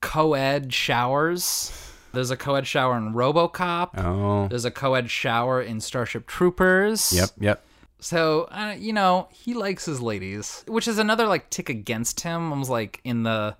[0.00, 1.72] co-ed showers.
[2.12, 3.98] There's a co-ed shower in RoboCop.
[3.98, 7.12] oh, There's a co-ed shower in Starship Troopers.
[7.12, 7.64] yep, yep.
[7.98, 12.52] So, uh, you know, he likes his ladies, which is another like tick against him.
[12.52, 13.56] I was like in the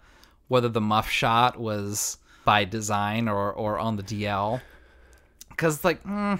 [0.46, 4.61] whether the muff shot was by design or or on the DL,
[5.56, 6.38] because like mm,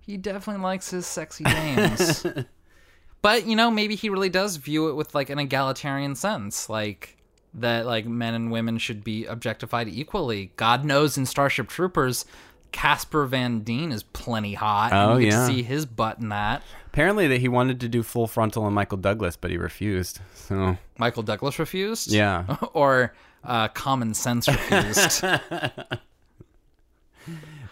[0.00, 2.24] he definitely likes his sexy dames.
[3.22, 7.16] but you know, maybe he really does view it with like an egalitarian sense, like
[7.54, 10.52] that like men and women should be objectified equally.
[10.56, 12.24] God knows in Starship Troopers.
[12.70, 14.92] Casper Van Dien is plenty hot.
[14.92, 15.46] and Oh, you yeah.
[15.46, 16.62] see his butt in that.
[16.86, 20.20] Apparently that he wanted to do full frontal on Michael Douglas, but he refused.
[20.34, 22.12] So Michael Douglas refused?
[22.12, 22.44] Yeah.
[22.74, 25.24] or uh, Common Sense refused?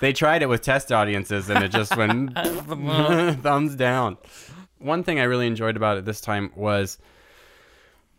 [0.00, 2.34] they tried it with test audiences, and it just went
[3.42, 4.18] thumbs down.
[4.78, 6.98] One thing I really enjoyed about it this time was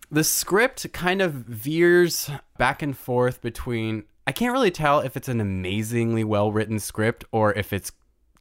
[0.09, 5.29] the script kind of veers back and forth between I can't really tell if it's
[5.29, 7.91] an amazingly well written script or if it's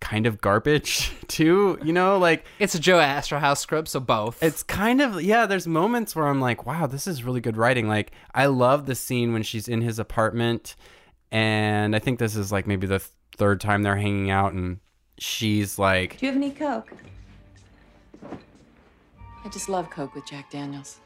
[0.00, 4.42] kind of garbage too, you know, like It's a Joe Eszterhas script, so both.
[4.42, 7.88] it's kind of yeah, there's moments where I'm like, wow, this is really good writing.
[7.88, 10.76] Like I love the scene when she's in his apartment
[11.32, 14.78] and I think this is like maybe the th- third time they're hanging out and
[15.18, 16.92] she's like Do you have any Coke?
[19.44, 20.98] I just love Coke with Jack Daniels.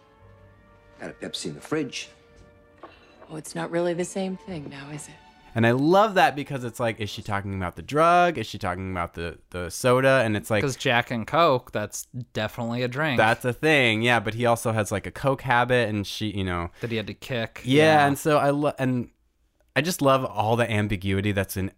[1.01, 2.09] Got a Pepsi in the fridge.
[3.31, 5.15] Oh, it's not really the same thing now, is it?
[5.55, 8.39] And I love that because it's like, is she talking about the drug?
[8.39, 10.23] Is she talking about the the soda?
[10.25, 13.19] And it's like because Jack and Coke, that's definitely a drink.
[13.19, 14.21] that's a thing, yeah.
[14.21, 17.09] But he also has like a coke habit, and she, you know, that he had
[17.09, 17.63] to kick.
[17.65, 18.07] yeah.
[18.07, 19.11] And so I love, and
[19.77, 21.71] I just love all the ambiguity that's in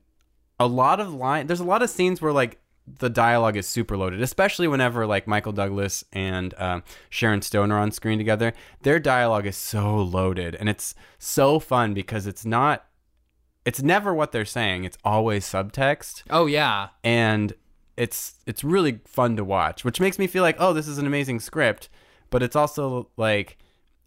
[0.59, 1.47] a lot of line.
[1.47, 5.27] There's a lot of scenes where like the dialogue is super loaded, especially whenever like
[5.27, 8.53] Michael Douglas and um, Sharon Stone are on screen together.
[8.83, 12.87] Their dialogue is so loaded, and it's so fun because it's not.
[13.65, 14.83] It's never what they're saying.
[14.85, 16.89] It's always subtext Oh yeah.
[17.05, 17.53] and
[17.97, 21.07] it's it's really fun to watch, which makes me feel like, oh, this is an
[21.07, 21.89] amazing script,
[22.31, 23.59] but it's also like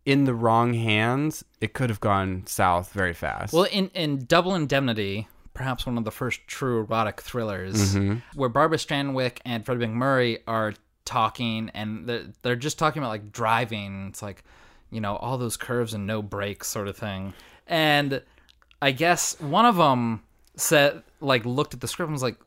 [0.05, 3.53] in the wrong hands, it could have gone south very fast.
[3.53, 8.17] Well, in in Double Indemnity, perhaps one of the first true erotic thrillers, mm-hmm.
[8.35, 10.73] where Barbara Stanwyck and Freddie MacMurray are
[11.05, 14.07] talking, and they're, they're just talking about like driving.
[14.09, 14.43] It's like,
[14.91, 17.33] you know, all those curves and no brakes sort of thing.
[17.65, 18.21] And
[18.81, 20.21] I guess one of them
[20.55, 22.37] said, like, looked at the script and was like,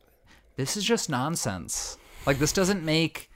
[0.55, 1.97] "This is just nonsense.
[2.25, 3.29] Like, this doesn't make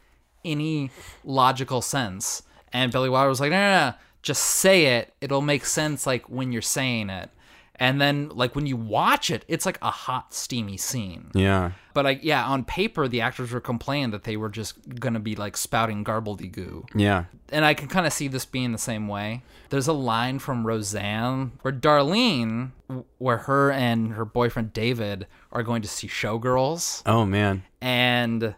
[0.45, 0.91] any
[1.25, 5.13] logical sense." And Billy Wilder was like, "No, no, no, just say it.
[5.21, 7.29] It'll make sense like when you're saying it."
[7.77, 11.31] And then, like when you watch it, it's like a hot, steamy scene.
[11.33, 11.71] yeah.
[11.95, 15.35] But like, yeah, on paper, the actors were complaining that they were just gonna be
[15.35, 17.25] like spouting garbledygoo Yeah.
[17.51, 19.41] and I can kind of see this being the same way.
[19.69, 22.71] There's a line from Roseanne where Darlene,
[23.17, 27.63] where her and her boyfriend David are going to see Showgirls, Oh man.
[27.81, 28.53] and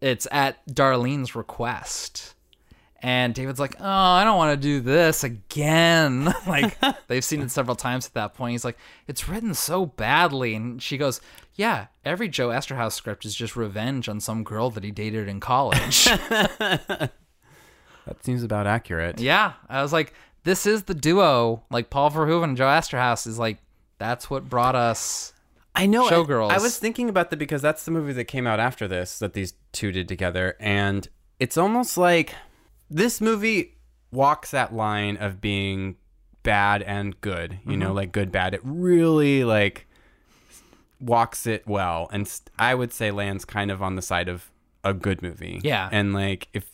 [0.00, 2.34] it's at Darlene's request.
[3.02, 6.76] And David's like, "Oh, I don't want to do this again." like
[7.08, 8.52] they've seen it several times at that point.
[8.52, 11.20] He's like, "It's written so badly," and she goes,
[11.54, 15.40] "Yeah, every Joe Eszterhas script is just revenge on some girl that he dated in
[15.40, 16.08] college."
[18.06, 19.20] That seems about accurate.
[19.20, 20.12] Yeah, I was like,
[20.44, 21.62] this is the duo.
[21.70, 23.58] Like Paul Verhoeven and Joe Eszterhas is like,
[23.98, 25.32] that's what brought us.
[25.74, 26.06] I know.
[26.06, 26.50] I- Showgirls.
[26.50, 29.32] I, was thinking about that because that's the movie that came out after this that
[29.32, 32.34] these two did together, and it's almost like
[32.94, 33.76] this movie
[34.10, 35.96] walks that line of being
[36.42, 37.52] bad and good.
[37.64, 37.78] You Mm-hmm.
[37.80, 38.54] know, like good bad.
[38.54, 39.86] It really like
[41.00, 44.50] walks it well, and st- I would say lands kind of on the side of
[44.84, 45.60] a good movie.
[45.62, 45.88] Yeah.
[45.92, 46.68] and like if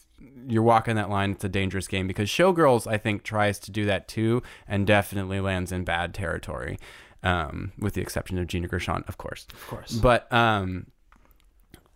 [0.46, 3.84] you're walking that line, it's a dangerous game because Showgirls, I think, tries to do
[3.86, 6.78] that too, and definitely lands in bad territory,
[7.22, 9.46] um, with the exception of Gina Gershon, of course.
[9.52, 9.92] Of course.
[9.92, 10.86] But um,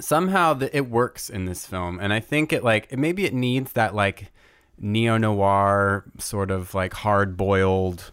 [0.03, 3.73] somehow the, it works in this film, and I think it like maybe it needs
[3.73, 4.31] that like
[4.79, 8.11] neo noir sort of like hard boiled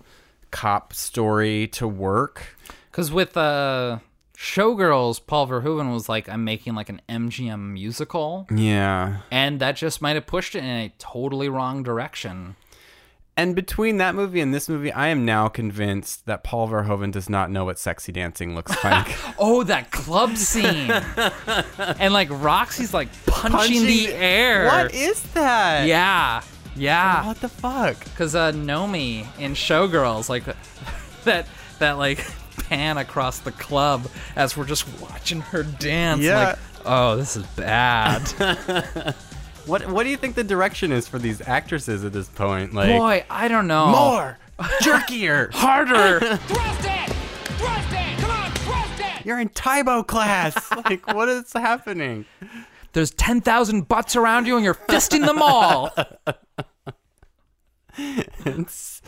[0.52, 2.58] cop story to work.
[2.91, 3.99] Because with uh,
[4.36, 8.47] Showgirls, Paul Verhoeven was like, I'm making like an MGM musical.
[8.54, 9.17] Yeah.
[9.32, 12.56] And that just might have pushed it in a totally wrong direction.
[13.39, 17.30] And between that movie and this movie, I am now convinced that Paul Verhoeven does
[17.30, 19.15] not know what sexy dancing looks like.
[19.39, 20.91] Oh, that club scene.
[21.99, 24.65] and like Roxy's like punching, the air.
[24.65, 25.88] What is that?
[25.88, 26.41] Yeah.
[26.75, 27.28] Yeah.
[27.28, 28.04] What the fuck?
[28.04, 30.43] Because uh, Nomi in Showgirls, like
[31.23, 31.47] that,
[31.80, 32.30] that like
[32.67, 36.19] pan across the club as we're just watching her dance.
[36.19, 36.43] Yeah.
[36.43, 39.15] Like, oh, this is bad.
[39.70, 42.74] What What do you think the direction is for these actresses at this point?
[42.74, 43.88] Like Boy, I don't know.
[43.88, 44.38] more,
[44.82, 46.20] jerkier, harder.
[46.38, 47.10] Thrust it!
[47.58, 48.17] Thrust it!
[48.20, 49.26] Come on, thrust it!
[49.26, 50.72] You're in Tae Bo class.
[50.86, 52.26] like what is happening?
[52.94, 55.92] There's ten thousand butts around you, and you're fisting them all.
[58.46, 59.02] It's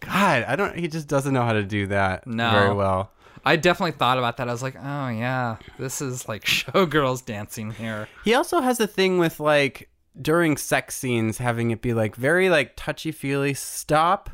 [0.00, 0.44] God.
[0.44, 0.76] I don't.
[0.78, 2.50] He just doesn't know how to do that No.
[2.50, 3.12] very well.
[3.44, 4.48] I definitely thought about that.
[4.48, 8.08] I was like, oh yeah, this is like Showgirls dancing here.
[8.24, 9.88] He also has a thing with like
[10.20, 14.30] during sex scenes having it be like very like touchy feely stop,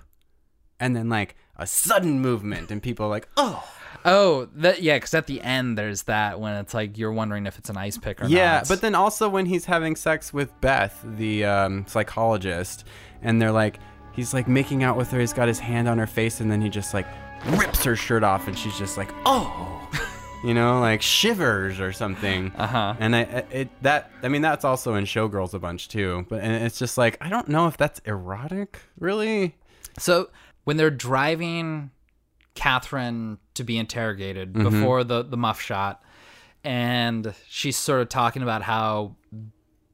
[0.81, 3.67] and then like a sudden movement, and people are like, oh.
[4.09, 7.59] Oh, that yeah, because at the end there's that when it's like you're wondering if
[7.59, 8.69] it's an ice pick or Yeah, not.
[8.69, 12.85] but then also when he's having sex with Beth, the um, psychologist,
[13.23, 13.81] and they're like,
[14.13, 15.19] he's like making out with her.
[15.19, 17.07] He's got his hand on her face, and then he just like
[17.47, 19.76] rips her shirt off, and she's just like, oh,
[20.47, 22.53] you know, like shivers or something.
[22.57, 22.95] Uh huh.
[23.01, 23.21] And I
[23.51, 26.25] it that I mean that's also in Showgirls a bunch too.
[26.29, 29.57] But and it's just like I don't know if that's erotic, really.
[29.99, 30.31] So
[30.65, 31.91] when they're driving
[32.55, 34.65] Catherine to be interrogated Mm-hmm.
[34.71, 36.03] before the the muff shot,
[36.65, 39.17] and she's sort of talking about how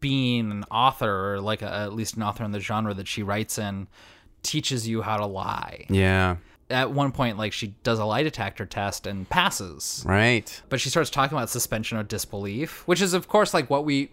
[0.00, 3.22] being an author or like a, at least an author in the genre that she
[3.22, 3.86] writes in
[4.42, 5.86] teaches you how to lie.
[5.88, 6.36] Yeah.
[6.73, 10.61] At one point, like she does a lie detector test and passes, Right.
[10.68, 14.11] but she starts talking about suspension of disbelief, which is of course like what we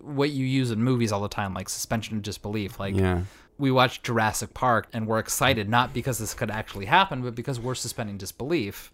[0.00, 2.78] what you use in movies all the time, like suspension of disbelief.
[2.78, 3.22] Like Yeah.
[3.58, 7.58] we watched Jurassic Park and we're excited not because this could actually happen, but because
[7.58, 8.92] we're suspending disbelief.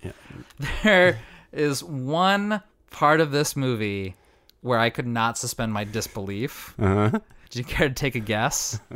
[0.83, 1.19] There
[1.53, 4.15] is one part of this movie
[4.63, 6.75] where I could not suspend my disbelief.
[6.79, 7.19] Uh-huh.
[7.51, 8.81] Do you care to take a guess?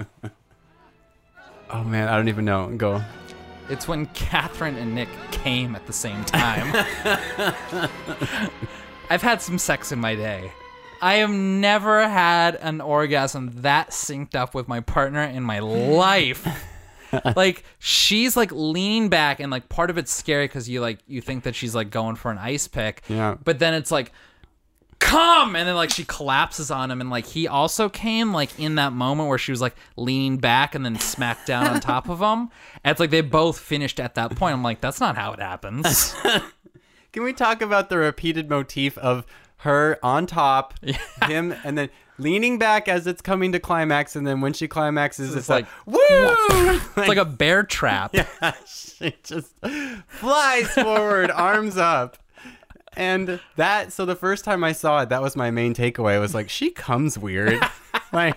[1.69, 2.69] Oh man, I don't even know.
[2.77, 3.03] Go.
[3.69, 6.73] It's when Catherine and Nick came at the same time.
[9.11, 10.53] I've had some sex in my day.
[11.03, 16.47] I have never had an orgasm that synced up with my partner in my life.
[17.37, 21.21] like she's like leaning back and like part of it's scary because you like you
[21.21, 23.37] think that she's like going for an ice pick Yeah.
[23.45, 24.11] but then it's like
[24.99, 25.57] come!
[25.57, 28.93] And then like she collapses on him and like he also came like in that
[28.93, 32.51] moment where she was like leaning back and then smacked down on top of him.
[32.85, 34.55] And it's like they both finished at that point.
[34.55, 36.15] I'm like that's not how it happens.
[37.13, 39.25] Can we talk about the repeated motif of
[39.59, 40.75] her on top,
[41.27, 41.89] him, and then
[42.19, 45.97] leaning back as it's coming to climax, and then when she climaxes, it's, like, woo!
[45.99, 48.11] it's like a bear trap.
[48.15, 49.55] Yeah, she just
[50.09, 52.19] flies forward, arms up.
[52.97, 56.19] And that, so the first time I saw it, that was my main takeaway.
[56.19, 57.61] was like, she comes weird.
[58.13, 58.37] like,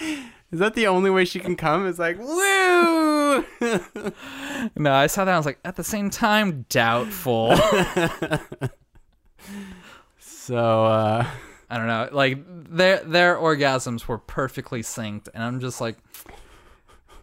[0.00, 1.86] is that the only way she can come?
[1.86, 3.16] It's like, woo!
[4.76, 7.56] no i saw that i was like at the same time doubtful
[10.18, 11.26] so, uh,
[11.68, 15.96] i don't know like their their orgasms were perfectly synced and i'm just like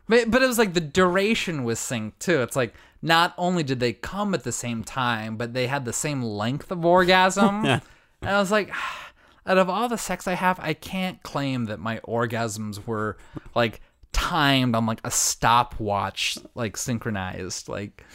[0.08, 3.80] but, but it was like the duration was synced too it's like not only did
[3.80, 7.66] they come at the same time but they had the same length of orgasm.
[8.22, 8.72] And i was like
[9.46, 13.18] out of all the sex i have i can't claim that my orgasms were
[13.54, 13.82] like
[14.14, 17.68] timed on like a stopwatch like synchronized.
[17.68, 18.06] Like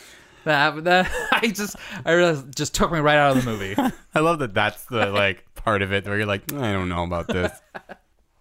[0.45, 1.77] that that i just
[2.07, 3.77] i realized just took me right out of the movie.
[4.15, 7.05] I love that that's the, like, part of it where you're like, I don't know
[7.05, 7.53] about this.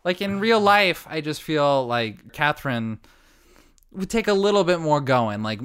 [0.05, 2.99] like in real life i just feel like catherine
[3.91, 5.61] would take a little bit more going like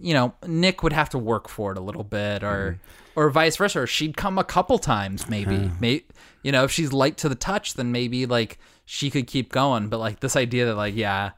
[0.00, 3.20] you know nick would have to work for it a little bit or mm-hmm.
[3.20, 5.74] or vice versa or she'd come a couple times maybe uh-huh.
[5.80, 6.02] May
[6.42, 9.88] you know if she's light to the touch then maybe like she could keep going
[9.88, 11.32] but like this idea that like yeah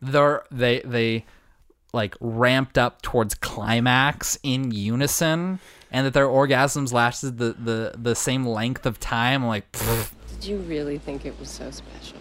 [0.00, 1.24] they're they they
[1.92, 5.58] like ramped up towards climax in unison
[5.90, 10.10] and that their orgasms lasted the the, the same length of time like pfft.
[10.40, 12.18] Did you really think it was so special?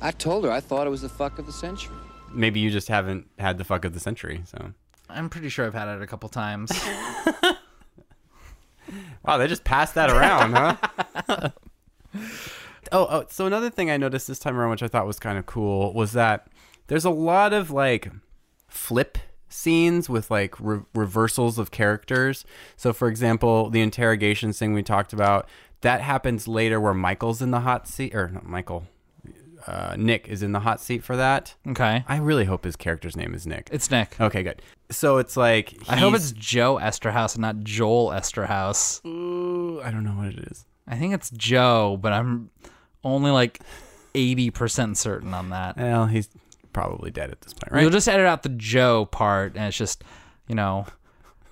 [0.00, 1.96] I told her I thought it was the fuck of the century.
[2.32, 4.72] Maybe you just haven't had the fuck of the century, so.
[5.08, 6.70] i'm pretty sure i've had it a couple times
[9.24, 11.50] Wow, they just passed that around, huh?
[12.92, 15.38] oh, oh, so another thing I noticed this time around, which I thought was kind
[15.38, 16.48] of cool, was that
[16.86, 18.10] there's a lot of like
[18.68, 19.18] flip
[19.48, 22.44] scenes with like re- reversals of characters.
[22.76, 25.48] So, for example, the interrogation thing we talked about
[25.82, 28.86] that happens later, where Michael's in the hot seat, or not Michael,
[29.66, 31.54] uh, Nick is in the hot seat for that.
[31.68, 33.68] okay I really hope his character's name is Nick.
[33.72, 34.20] It's Nick.
[34.20, 34.62] Okay, good.
[34.90, 39.04] So it's like I hope he's- it's Joe Eszterhas and not Joel Eszterhas.
[39.06, 40.66] Ooh, I don't know what it is.
[40.88, 42.50] I think it's Joe, but I'm
[43.04, 43.60] only like
[44.14, 45.76] 80% certain on that.
[45.76, 46.28] Well, he's
[46.72, 47.82] probably dead at this point, right?
[47.82, 50.02] You'll just edit out the Joe part, and it's just,
[50.48, 50.86] you know,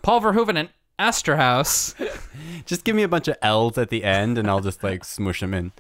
[0.03, 1.95] Paul Verhoeven and Eszterhas.
[2.67, 5.39] Just give me a bunch of L's at the end and I'll just like smush
[5.41, 5.71] them in.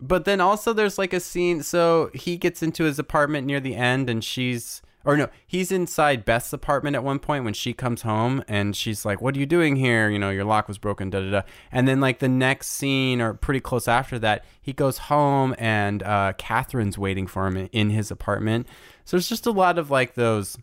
[0.00, 3.74] But then also there's like a scene so he gets into his apartment near the
[3.74, 8.02] end and she's or no, he's inside Beth's apartment at one point when she comes
[8.02, 10.10] home and she's like, "What are you doing here?
[10.10, 11.42] You know, your lock was broken." Da da da.
[11.72, 16.02] And then like the next scene or pretty close after that, he goes home and
[16.02, 18.66] uh, Catherine's waiting for him in his apartment.
[19.04, 20.58] So there's just a lot of like those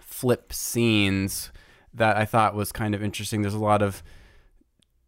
[0.00, 1.52] flip scenes
[1.92, 3.42] that I thought was kind of interesting.
[3.42, 4.02] There's a lot of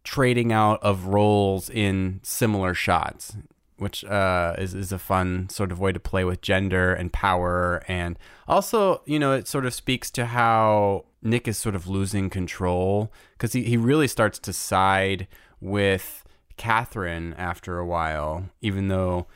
[0.07, 3.35] trading out of roles in similar shots,
[3.75, 7.83] which uh, is is a fun sort of way to play with gender and power,
[7.89, 12.29] and also you know it sort of speaks to how Nick is sort of losing
[12.29, 15.27] control because he he really starts to side
[15.59, 16.23] with
[16.55, 19.27] Catherine after a while, even though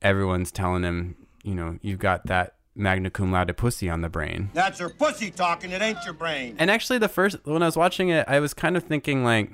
[0.00, 4.48] everyone's telling him you know you've got that magna cum laude pussy on the brain.
[4.54, 6.56] That's her pussy talking, it ain't your brain.
[6.58, 9.50] And actually, the first when I was watching it, I was kind of thinking like,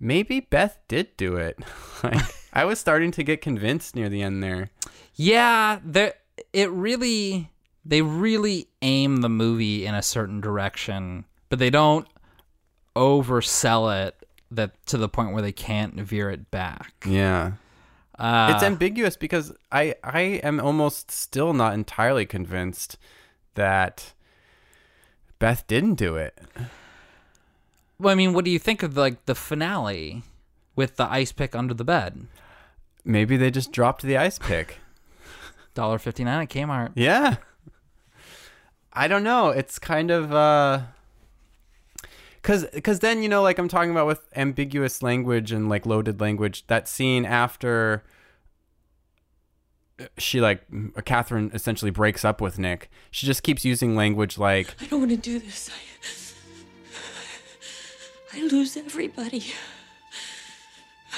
[0.00, 1.58] maybe Beth did do it.
[2.02, 2.20] like,
[2.52, 4.70] I was starting to get convinced near the end there.
[5.14, 6.14] Yeah, there
[6.52, 7.50] it really
[7.84, 12.06] they really aim the movie in a certain direction, but they don't
[12.94, 16.92] oversell it that to the point where they can't veer it back.
[17.06, 17.52] Yeah.
[18.18, 22.98] Uh, it's ambiguous because I I am almost still not entirely convinced
[23.54, 24.12] that
[25.38, 26.38] Beth didn't do it.
[28.00, 30.22] Well, I mean, what do you think of like the finale
[30.76, 32.28] with the ice pick under the bed?
[33.04, 34.78] Maybe they just dropped the ice pick.
[35.74, 36.92] Dollar fifty nine at Kmart.
[36.94, 37.36] Yeah.
[38.92, 39.48] I don't know.
[39.48, 40.82] It's kind of uh
[42.42, 46.20] cuz cuz then you know like I'm talking about with ambiguous language and like loaded
[46.20, 48.04] language that scene after
[50.18, 50.62] she like
[51.04, 52.90] Catherine essentially breaks up with Nick.
[53.10, 55.68] She just keeps using language like I don't want to do this.
[55.68, 56.27] I,
[58.32, 59.44] I lose everybody.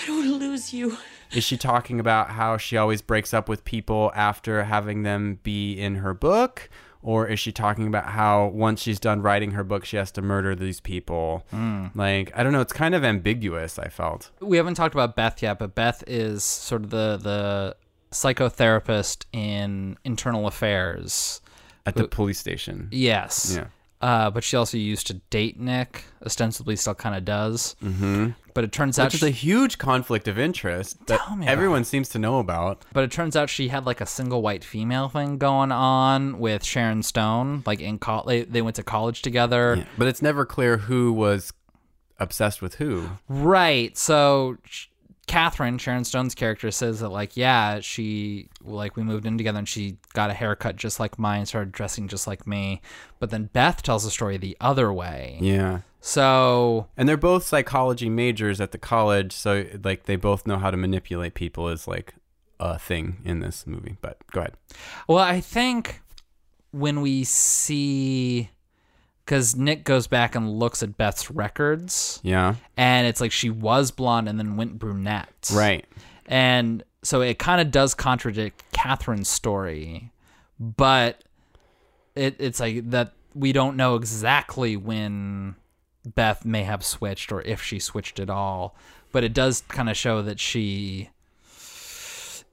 [0.01, 0.97] I don't want to lose you.
[1.33, 5.75] is she talking about how she always breaks up with people after having them be
[5.75, 6.69] in her book
[7.03, 10.21] or is she talking about how once she's done writing her book she has to
[10.21, 11.87] murder these people hmm.
[11.95, 15.41] like i don't know it's kind of ambiguous i felt We haven't talked about Beth
[15.43, 17.77] yet, but Beth is sort of the the
[18.11, 21.41] psychotherapist in internal affairs.
[21.87, 23.55] at the police station Yes.
[23.57, 23.67] Yeah.
[24.01, 26.05] Uh, but she also used to date Nick.
[26.25, 27.77] Ostensibly, still kind of does.
[27.83, 28.31] Mm-hmm.
[28.55, 32.19] But it turns out, which is a huge conflict of interest that everyone seems to
[32.19, 35.71] know about but it turns out she had like a single white female thing going
[35.71, 37.63] on with Sharon Stone.
[37.67, 39.87] Like in college, they, they went to college together.
[39.97, 41.53] but it's never clear who was
[42.19, 43.97] obsessed with who Right.
[43.97, 44.59] So
[45.31, 49.69] Catherine, Sharon Stone's character, says that like, yeah, she like we moved in together and
[49.69, 52.83] she got a haircut just like mine, started dressing just like me.
[53.21, 55.39] But then Beth tells the story the other way.
[55.41, 60.59] yeah So and they're both psychology majors at the college so like they both know
[60.59, 62.15] how to manipulate people is like
[62.59, 64.55] a thing in this movie but go ahead
[65.07, 66.03] Well, I think
[66.73, 68.51] when we see,
[69.25, 72.55] because Nick goes back and looks at Beth's records, yeah.
[72.77, 75.51] And it's like she was blonde and then went brunette.
[75.53, 75.85] right.
[76.27, 80.13] And so it kind of does contradict Catherine's story,
[80.59, 81.25] but
[82.15, 85.57] it, it's like that we don't know exactly when
[86.15, 88.77] Beth may have switched or if she switched at all,
[89.13, 91.11] but it does kind of show that she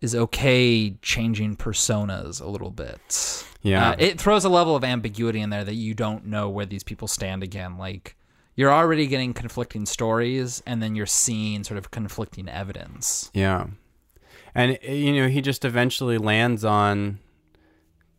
[0.02, 3.46] is okay changing personas a little bit.
[3.62, 3.92] Yeah.
[3.92, 6.84] Uh, it throws a level of ambiguity in there that you don't know where these
[6.84, 7.78] people stand again.
[7.78, 8.16] Like,
[8.56, 13.30] you're already getting conflicting stories, and then you're seeing sort of conflicting evidence.
[13.34, 13.68] Yeah,
[14.56, 17.20] and uh, you know he just eventually lands on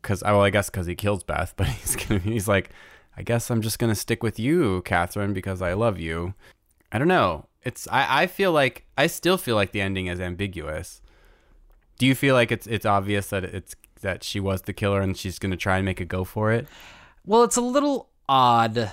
[0.01, 2.71] because well I guess because he kills Beth, but he's gonna he's like
[3.17, 6.35] I guess I'm just gonna stick with you, Catherine, because I love you.
[6.93, 7.47] I don't know.
[7.65, 11.03] It's I I feel like I still feel like the ending is ambiguous.
[11.99, 15.17] Do you feel like it's it's obvious that it's that she was the killer and
[15.17, 16.67] she's gonna try and make a go for it?
[17.27, 18.93] Well, it's a little odd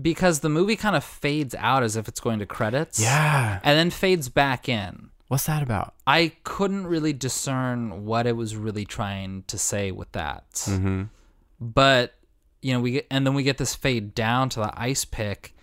[0.00, 2.98] because the movie kind of fades out as if it's going to credits.
[3.00, 3.60] Yeah.
[3.62, 5.10] And then fades back in.
[5.28, 5.94] What's that about?
[6.06, 10.50] I couldn't really discern what it was really trying to say with that.
[10.54, 11.04] Mm-hmm.
[11.60, 12.14] But,
[12.62, 15.54] you know, we get, and then we get this fade down to the ice pick.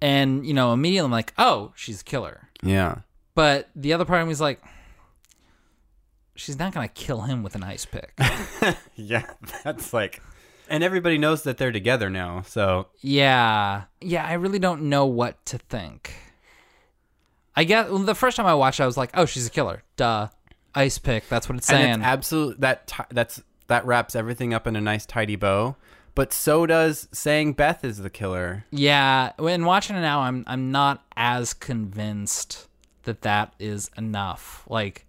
[0.00, 2.48] And, you know, immediately I'm like, oh, she's a killer.
[2.62, 3.00] Yeah.
[3.34, 4.60] But the other part of me is like,
[6.38, 8.18] she's not going to kill him with an ice pick.
[8.96, 9.26] Yeah,
[9.62, 10.20] that's like,
[10.68, 12.42] and everybody knows that they're together now.
[12.42, 13.84] So Yeah.
[14.00, 16.14] Yeah, I really don't know what to think.
[17.54, 19.50] I guess well, the first time I watched it, I was like, oh, she's a
[19.50, 19.82] killer.
[19.96, 20.28] Duh.
[20.74, 21.28] Ice pick.
[21.28, 21.90] That's what it's saying.
[21.90, 25.76] And it's absolute that ti that's that wraps everything up in a nice tidy bow.
[26.14, 28.64] But so does saying Beth is the killer.
[28.70, 29.32] yeah.
[29.38, 32.68] When watching it now, I'm I'm not as convinced
[33.04, 34.64] that that is enough.
[34.68, 35.06] Like,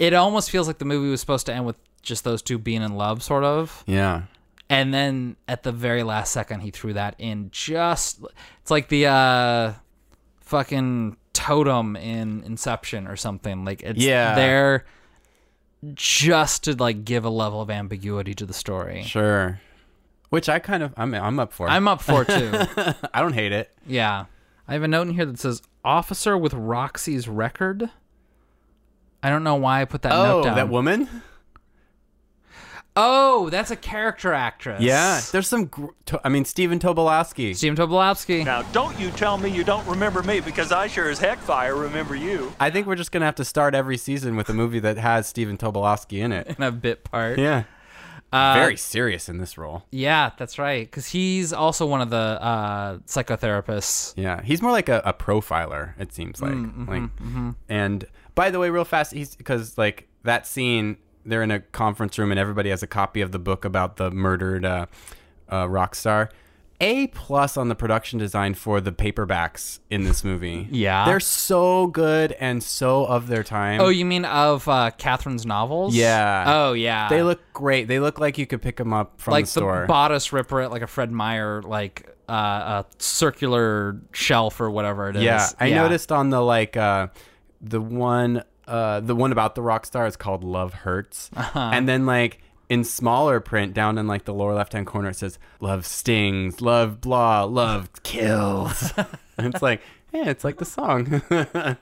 [0.00, 2.82] it almost feels like the movie was supposed to end with just those two being
[2.82, 3.84] in love, sort of.
[3.86, 4.22] Yeah.
[4.68, 7.50] And then at the very last second, he threw that in.
[7.52, 8.24] Just
[8.62, 9.72] it's like the uh,
[10.40, 13.64] fucking totem in Inception or something.
[13.64, 14.34] Like it's Yeah.
[14.34, 14.84] there
[15.94, 19.02] just to like give a level of ambiguity to the story.
[19.02, 19.60] Sure.
[20.28, 21.68] Which I kind of I'm I'm up for.
[21.68, 22.50] I'm up for too.
[23.12, 23.70] I don't hate it.
[23.86, 24.26] Yeah,
[24.68, 27.90] I have a note in here that says "officer with Roxy's record."
[29.22, 30.56] I don't know why I put that oh, note down.
[30.56, 31.08] that woman?
[32.96, 34.82] Oh, that's a character actress.
[34.82, 35.20] Yeah.
[35.30, 37.54] There's some gr- to- I mean Stephen Tobolowsky.
[37.54, 38.44] Stephen Tobolowsky.
[38.44, 41.76] Now, don't you tell me you don't remember me because I sure as heck fire
[41.76, 42.52] remember you.
[42.58, 44.98] I think we're just going to have to start every season with a movie that
[44.98, 46.48] has Stephen Tobolowsky in it.
[46.58, 47.38] in a bit part.
[47.38, 47.64] Yeah.
[48.32, 49.84] Uh, Very serious in this role.
[49.90, 50.86] Yeah, that's right.
[50.86, 54.14] Because he's also one of the uh, psychotherapists.
[54.16, 55.94] Yeah, he's more like a, a profiler.
[55.98, 56.52] It seems like.
[56.52, 57.54] Mm, mhm, like, mhm.
[57.68, 58.04] and
[58.40, 62.30] by the way, real fast, he's because like that scene, they're in a conference room
[62.30, 64.86] and everybody has a copy of the book about the murdered uh,
[65.52, 66.30] uh, rock star.
[66.80, 70.66] A plus on the production design for the paperbacks in this movie.
[70.70, 71.04] Yeah.
[71.04, 73.78] they're so good and so of their time.
[73.78, 75.94] Oh, you mean of uh, Catherine's novels?
[75.94, 76.44] Yeah.
[76.46, 77.10] Oh, yeah.
[77.10, 77.88] They look great.
[77.88, 79.84] They look like you could pick them up from like the store.
[79.84, 85.16] bodice ripper at like a Fred Meyer, like uh, a circular shelf or whatever it
[85.16, 85.24] is.
[85.24, 87.08] Yeah, I noticed on the like uh
[87.60, 91.30] the one uh the one about the rock star is called Love Hurts.
[91.36, 91.70] Uh-huh.
[91.72, 95.16] And then like in smaller print down in like the lower left hand corner it
[95.16, 98.92] says love stings, love blah, love kills.
[99.38, 99.80] and it's like,
[100.12, 101.20] yeah, it's like the song.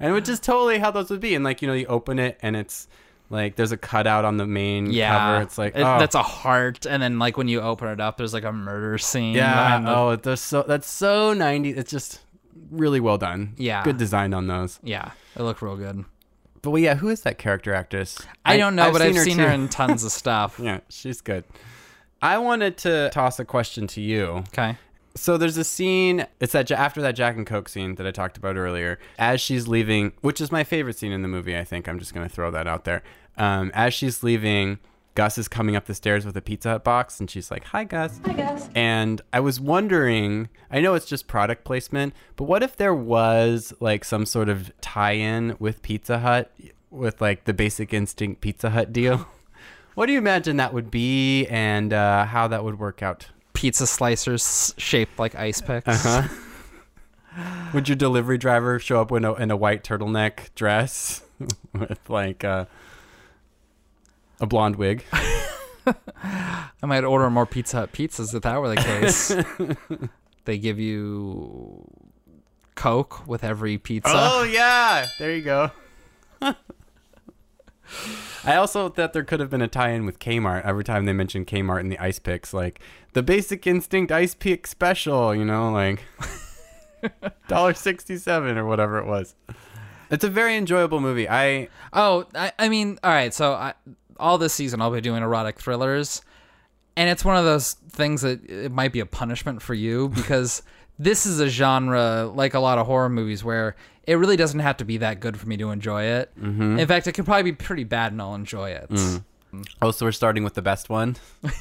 [0.00, 1.34] and which is totally how those would be.
[1.34, 2.88] And like, you know, you open it and it's
[3.28, 5.16] like there's a cutout on the main Yeah.
[5.16, 5.42] cover.
[5.42, 5.98] It's like It- oh.
[5.98, 8.98] that's a heart, and then like when you open it up, there's like a murder
[8.98, 9.34] scene.
[9.36, 9.80] Yeah.
[9.80, 11.76] the- Oh, that's so that's so 90s.
[11.76, 12.20] It's just
[12.70, 13.54] really well done.
[13.56, 13.82] Yeah.
[13.84, 14.78] Good design on those.
[14.82, 16.04] yeah, it looked real good.
[16.62, 18.18] But well, yeah, who is that character actress?
[18.44, 20.58] I, don't know, but I've her seen her in tons of stuff.
[20.62, 21.44] yeah, she's good.
[22.20, 24.44] I wanted to toss a question to you.
[24.48, 24.76] Okay.
[25.14, 26.26] So there's a scene.
[26.38, 28.98] It's that after that Jack and Coke scene that I talked about earlier.
[29.18, 31.56] As she's leaving, which is my favorite scene in the movie.
[31.56, 33.02] I think I'm just gonna throw that out there.
[33.36, 34.78] Um, as she's leaving,
[35.14, 37.84] Gus is coming up the stairs with a Pizza Hut box, and she's like, "Hi,
[37.84, 38.68] Gus." Hi, Gus.
[38.74, 43.72] And I was wondering, I know it's just product placement, but what if there was
[43.80, 46.52] like some sort of tie-in with Pizza Hut,
[46.90, 49.28] with like the Basic Instinct Pizza Hut deal?
[49.94, 53.26] what do you imagine that would be, and uh, how that would work out?
[53.52, 55.88] Pizza slicers shaped like ice picks.
[55.88, 56.34] Uh huh.
[57.74, 61.22] Would your delivery driver show up in a, in a white turtleneck dress
[61.72, 62.66] with like uh,
[64.40, 65.04] a blonde wig?
[65.86, 69.34] I might order more Pizza Hut pizzas if that were the case.
[70.44, 71.84] they give you
[72.74, 74.10] Coke with every pizza.
[74.14, 75.70] Oh yeah, there you go.
[78.44, 80.64] I also thought there could have been a tie-in with Kmart.
[80.64, 82.80] Every time they mention Kmart in the ice picks, like
[83.12, 86.04] the Basic Instinct Ice Pick Special, you know, like
[87.48, 89.34] dollar sixty-seven or whatever it was.
[90.10, 91.28] It's a very enjoyable movie.
[91.28, 93.34] I Oh, I, I mean, all right.
[93.34, 93.74] So I,
[94.20, 96.22] all this season, I'll be doing erotic thrillers,
[96.96, 100.62] and it's one of those things that it might be a punishment for you because
[100.98, 103.74] this is a genre like a lot of horror movies where
[104.06, 106.30] it really doesn't have to be that good for me to enjoy it.
[106.40, 106.78] Mhm.
[106.78, 108.88] In fact, it could probably be pretty bad and I'll enjoy it.
[108.90, 109.22] Mm.
[109.82, 111.16] Oh, so we're starting with the best one.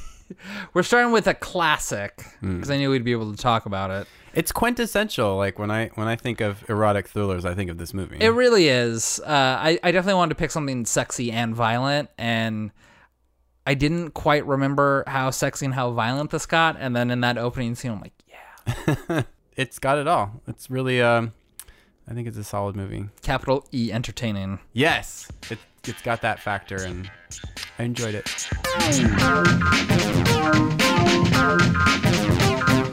[0.76, 2.58] We're starting with a classic Mm.
[2.58, 4.08] because I knew we'd be able to talk about it.
[4.34, 5.38] It's quintessential.
[5.38, 8.18] Like when I when I think of erotic thrillers, I think of this movie.
[8.20, 9.20] It really is.
[9.20, 9.28] Uh,
[9.60, 12.72] I, I definitely wanted to pick something sexy and violent, and
[13.66, 16.78] I didn't quite remember how sexy and how violent this got.
[16.80, 19.24] And then in that opening scene, I'm like, yeah,
[19.56, 20.42] it's got it all.
[20.48, 21.34] It's really um,
[22.08, 23.06] I think it's a solid movie.
[23.22, 24.60] capital E entertaining.
[24.74, 27.10] Yes, it, it's got that factor, and
[27.78, 28.50] I enjoyed it.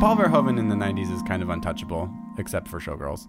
[0.00, 2.08] Paul Verhoeven in the '90s is kind of untouchable,
[2.38, 3.26] except for Showgirls.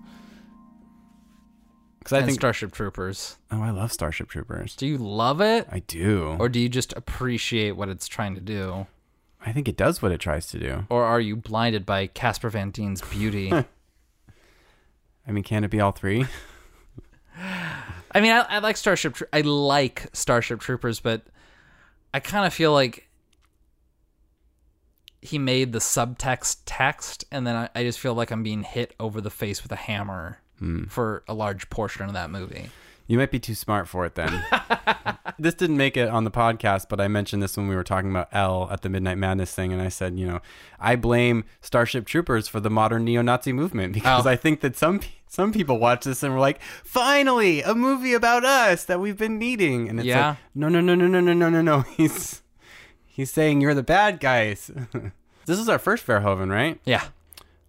[2.00, 3.38] Because I And think Starship Troopers.
[3.52, 4.76] Oh, I love Starship Troopers.
[4.76, 5.68] Do you love it?
[5.72, 6.38] I do.
[6.40, 8.88] Or do you just appreciate what it's trying to do?
[9.46, 10.86] I think it does what it tries to do.
[10.90, 13.52] Or are you blinded by Casper Van Dien's beauty?
[15.28, 16.26] I mean, can it be all three?
[18.12, 19.14] I mean, I, I like Starship.
[19.14, 21.22] Tro- I like Starship Troopers, but
[22.14, 23.08] I kind of feel like
[25.22, 28.94] he made the subtext text, and then I, I just feel like I'm being hit
[29.00, 30.86] over the face with a hammer Hmm.
[30.86, 32.70] for a large portion of that movie.
[33.10, 34.46] You might be too smart for it then.
[35.40, 38.12] this didn't make it on the podcast, but I mentioned this when we were talking
[38.12, 40.42] about L at the Midnight Madness thing, and I said, you know,
[40.80, 44.30] I blame Starship Troopers for the modern neo-Nazi movement because Oh.
[44.30, 48.46] I think that some some people watch this and were like, finally, a movie about
[48.46, 50.30] us that we've been needing, and it's Yeah.
[50.30, 51.82] like, no, no, no, no, no, no, no, no, no.
[51.98, 52.44] He's
[53.08, 54.70] he's saying you're the bad guys.
[55.48, 56.80] this is our first Verhoeven, right?
[56.86, 57.06] Yeah.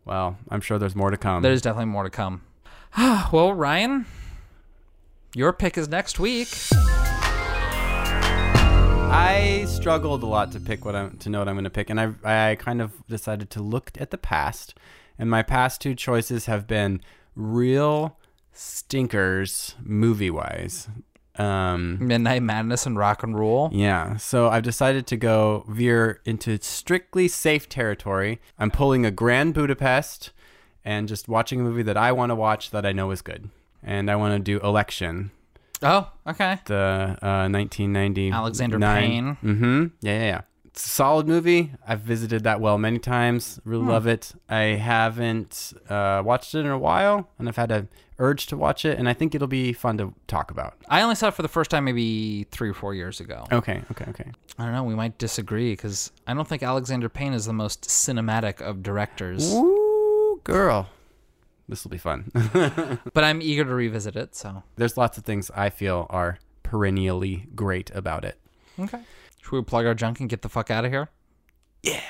[0.05, 1.43] Well, I'm sure there's more to come.
[1.43, 2.43] There's definitely more to come.
[3.33, 4.05] well, Ryan,
[5.35, 6.49] your pick is next week.
[9.13, 11.91] I struggled a lot to pick what I'm to know what I'm going to pick,
[11.91, 14.75] and I I kind of decided to look at the past,
[15.19, 17.01] and my past two choices have been
[17.35, 18.19] real
[18.53, 20.89] stinkers movie wise.
[21.37, 23.71] Um, Midnight Madness and Rock and Roll.
[23.73, 28.41] yeah, so I've decided to go veer into strictly safe territory.
[28.59, 30.33] I'm pulling a Grand Budapest
[30.85, 33.49] and just watching a movie that I want to watch that I know is good.
[33.83, 35.31] And I want to do Election,
[35.83, 36.59] Oh, okay.
[36.67, 39.37] the uh, 1990 Alexander Payne.
[39.43, 39.87] Mm-hmm.
[40.03, 40.41] Yeah, yeah, yeah.
[40.67, 41.73] It's a solid movie.
[41.87, 43.59] I've visited that well many times.
[43.65, 43.91] Really Hmm.
[43.91, 44.33] love it.
[44.49, 48.85] I haven't uh, watched it in a while, and I've had a urge to watch
[48.85, 50.75] it, and I think it'll be fun to talk about.
[50.89, 53.47] I only saw it for the first time maybe three or four years ago.
[53.51, 54.31] Okay, okay, okay.
[54.59, 54.85] I don't know.
[54.85, 59.53] We might disagree because I don't think Alexander Payne is the most cinematic of directors.
[59.55, 60.89] Ooh, girl.
[61.71, 62.31] This will be fun.
[63.15, 64.35] But I'm eager to revisit it.
[64.35, 68.39] So There's lots of things I feel are perennially great about it.
[68.79, 69.01] okay.
[69.41, 71.09] Should we plug our junk and get the fuck out of here?
[71.83, 72.01] Yeah.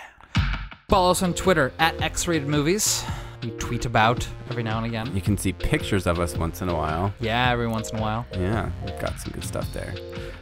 [0.89, 3.05] Follow us on Twitter at X-Rated Movies.
[3.43, 5.15] We tweet about every now and again.
[5.15, 7.13] You can see pictures of us once in a while.
[7.21, 8.27] Yeah, every once in a while.
[8.33, 9.95] Yeah, we've got some good stuff there.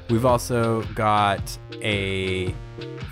[0.09, 2.55] We've also got a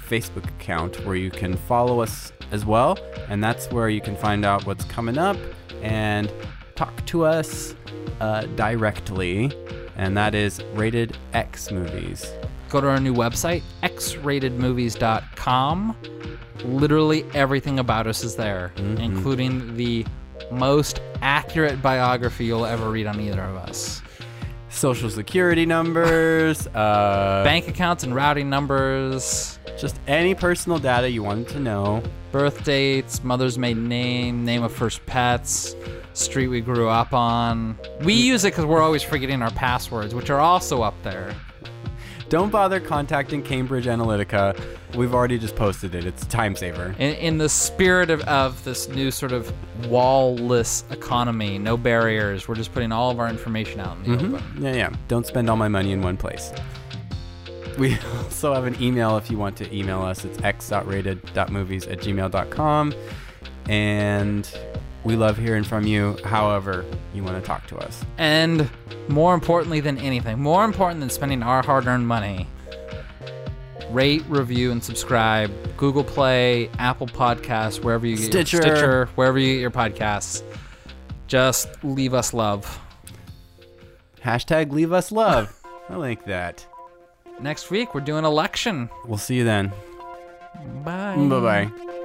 [0.09, 2.97] Facebook account where you can follow us as well,
[3.29, 5.37] and that's where you can find out what's coming up
[5.83, 6.33] and
[6.74, 7.74] talk to us
[8.20, 9.53] uh, directly.
[9.97, 12.27] And that is Rated X Movies.
[12.68, 15.97] Go to our new website, xratedmovies.com.
[16.64, 20.07] Literally everything about us is there, including the
[20.51, 24.03] most accurate biography you'll ever read on either of us.
[24.68, 31.49] Social security numbers, uh, Bank accounts and routing numbers, just any personal data you wanted
[31.49, 32.03] to know.
[32.37, 35.74] birth dates, mother's maiden name, name of first pets,
[36.12, 37.79] street we grew up on.
[38.01, 38.24] We mm.
[38.24, 41.35] use it because we're always forgetting our passwords, which are also up there.
[42.29, 44.61] Don't bother contacting Cambridge Analytica.
[44.97, 46.05] We've already just posted it.
[46.05, 46.95] It's a time saver.
[46.99, 49.53] In, in the spirit of, of this new sort of
[49.87, 54.35] wall-less economy, no barriers, we're just putting all of our information out in the mm-hmm.
[54.35, 54.62] open.
[54.62, 54.97] Yeah, yeah.
[55.07, 56.53] Don't spend all my money in one place.
[57.79, 60.24] We also have an email if you want to email us.
[60.24, 62.95] It's x.rated.movies at gmail.com.
[63.68, 64.59] And
[65.05, 68.05] we love hearing from you however you want to talk to us.
[68.18, 68.68] And
[69.09, 72.49] more importantly than anything, more important than spending our hard earned money,
[73.91, 75.53] rate, review, and subscribe.
[75.77, 78.57] Google Play, Apple Podcasts, wherever you get Stitcher.
[78.57, 80.43] your Stitcher, wherever you get your podcasts.
[81.27, 82.81] Just leave us love.
[84.22, 85.53] Hashtag leave us love.
[85.89, 86.66] I like that.
[87.41, 88.89] Next week, we're doing election.
[89.07, 89.72] We'll see you then.
[90.84, 91.16] Bye.
[91.16, 92.03] Bye bye.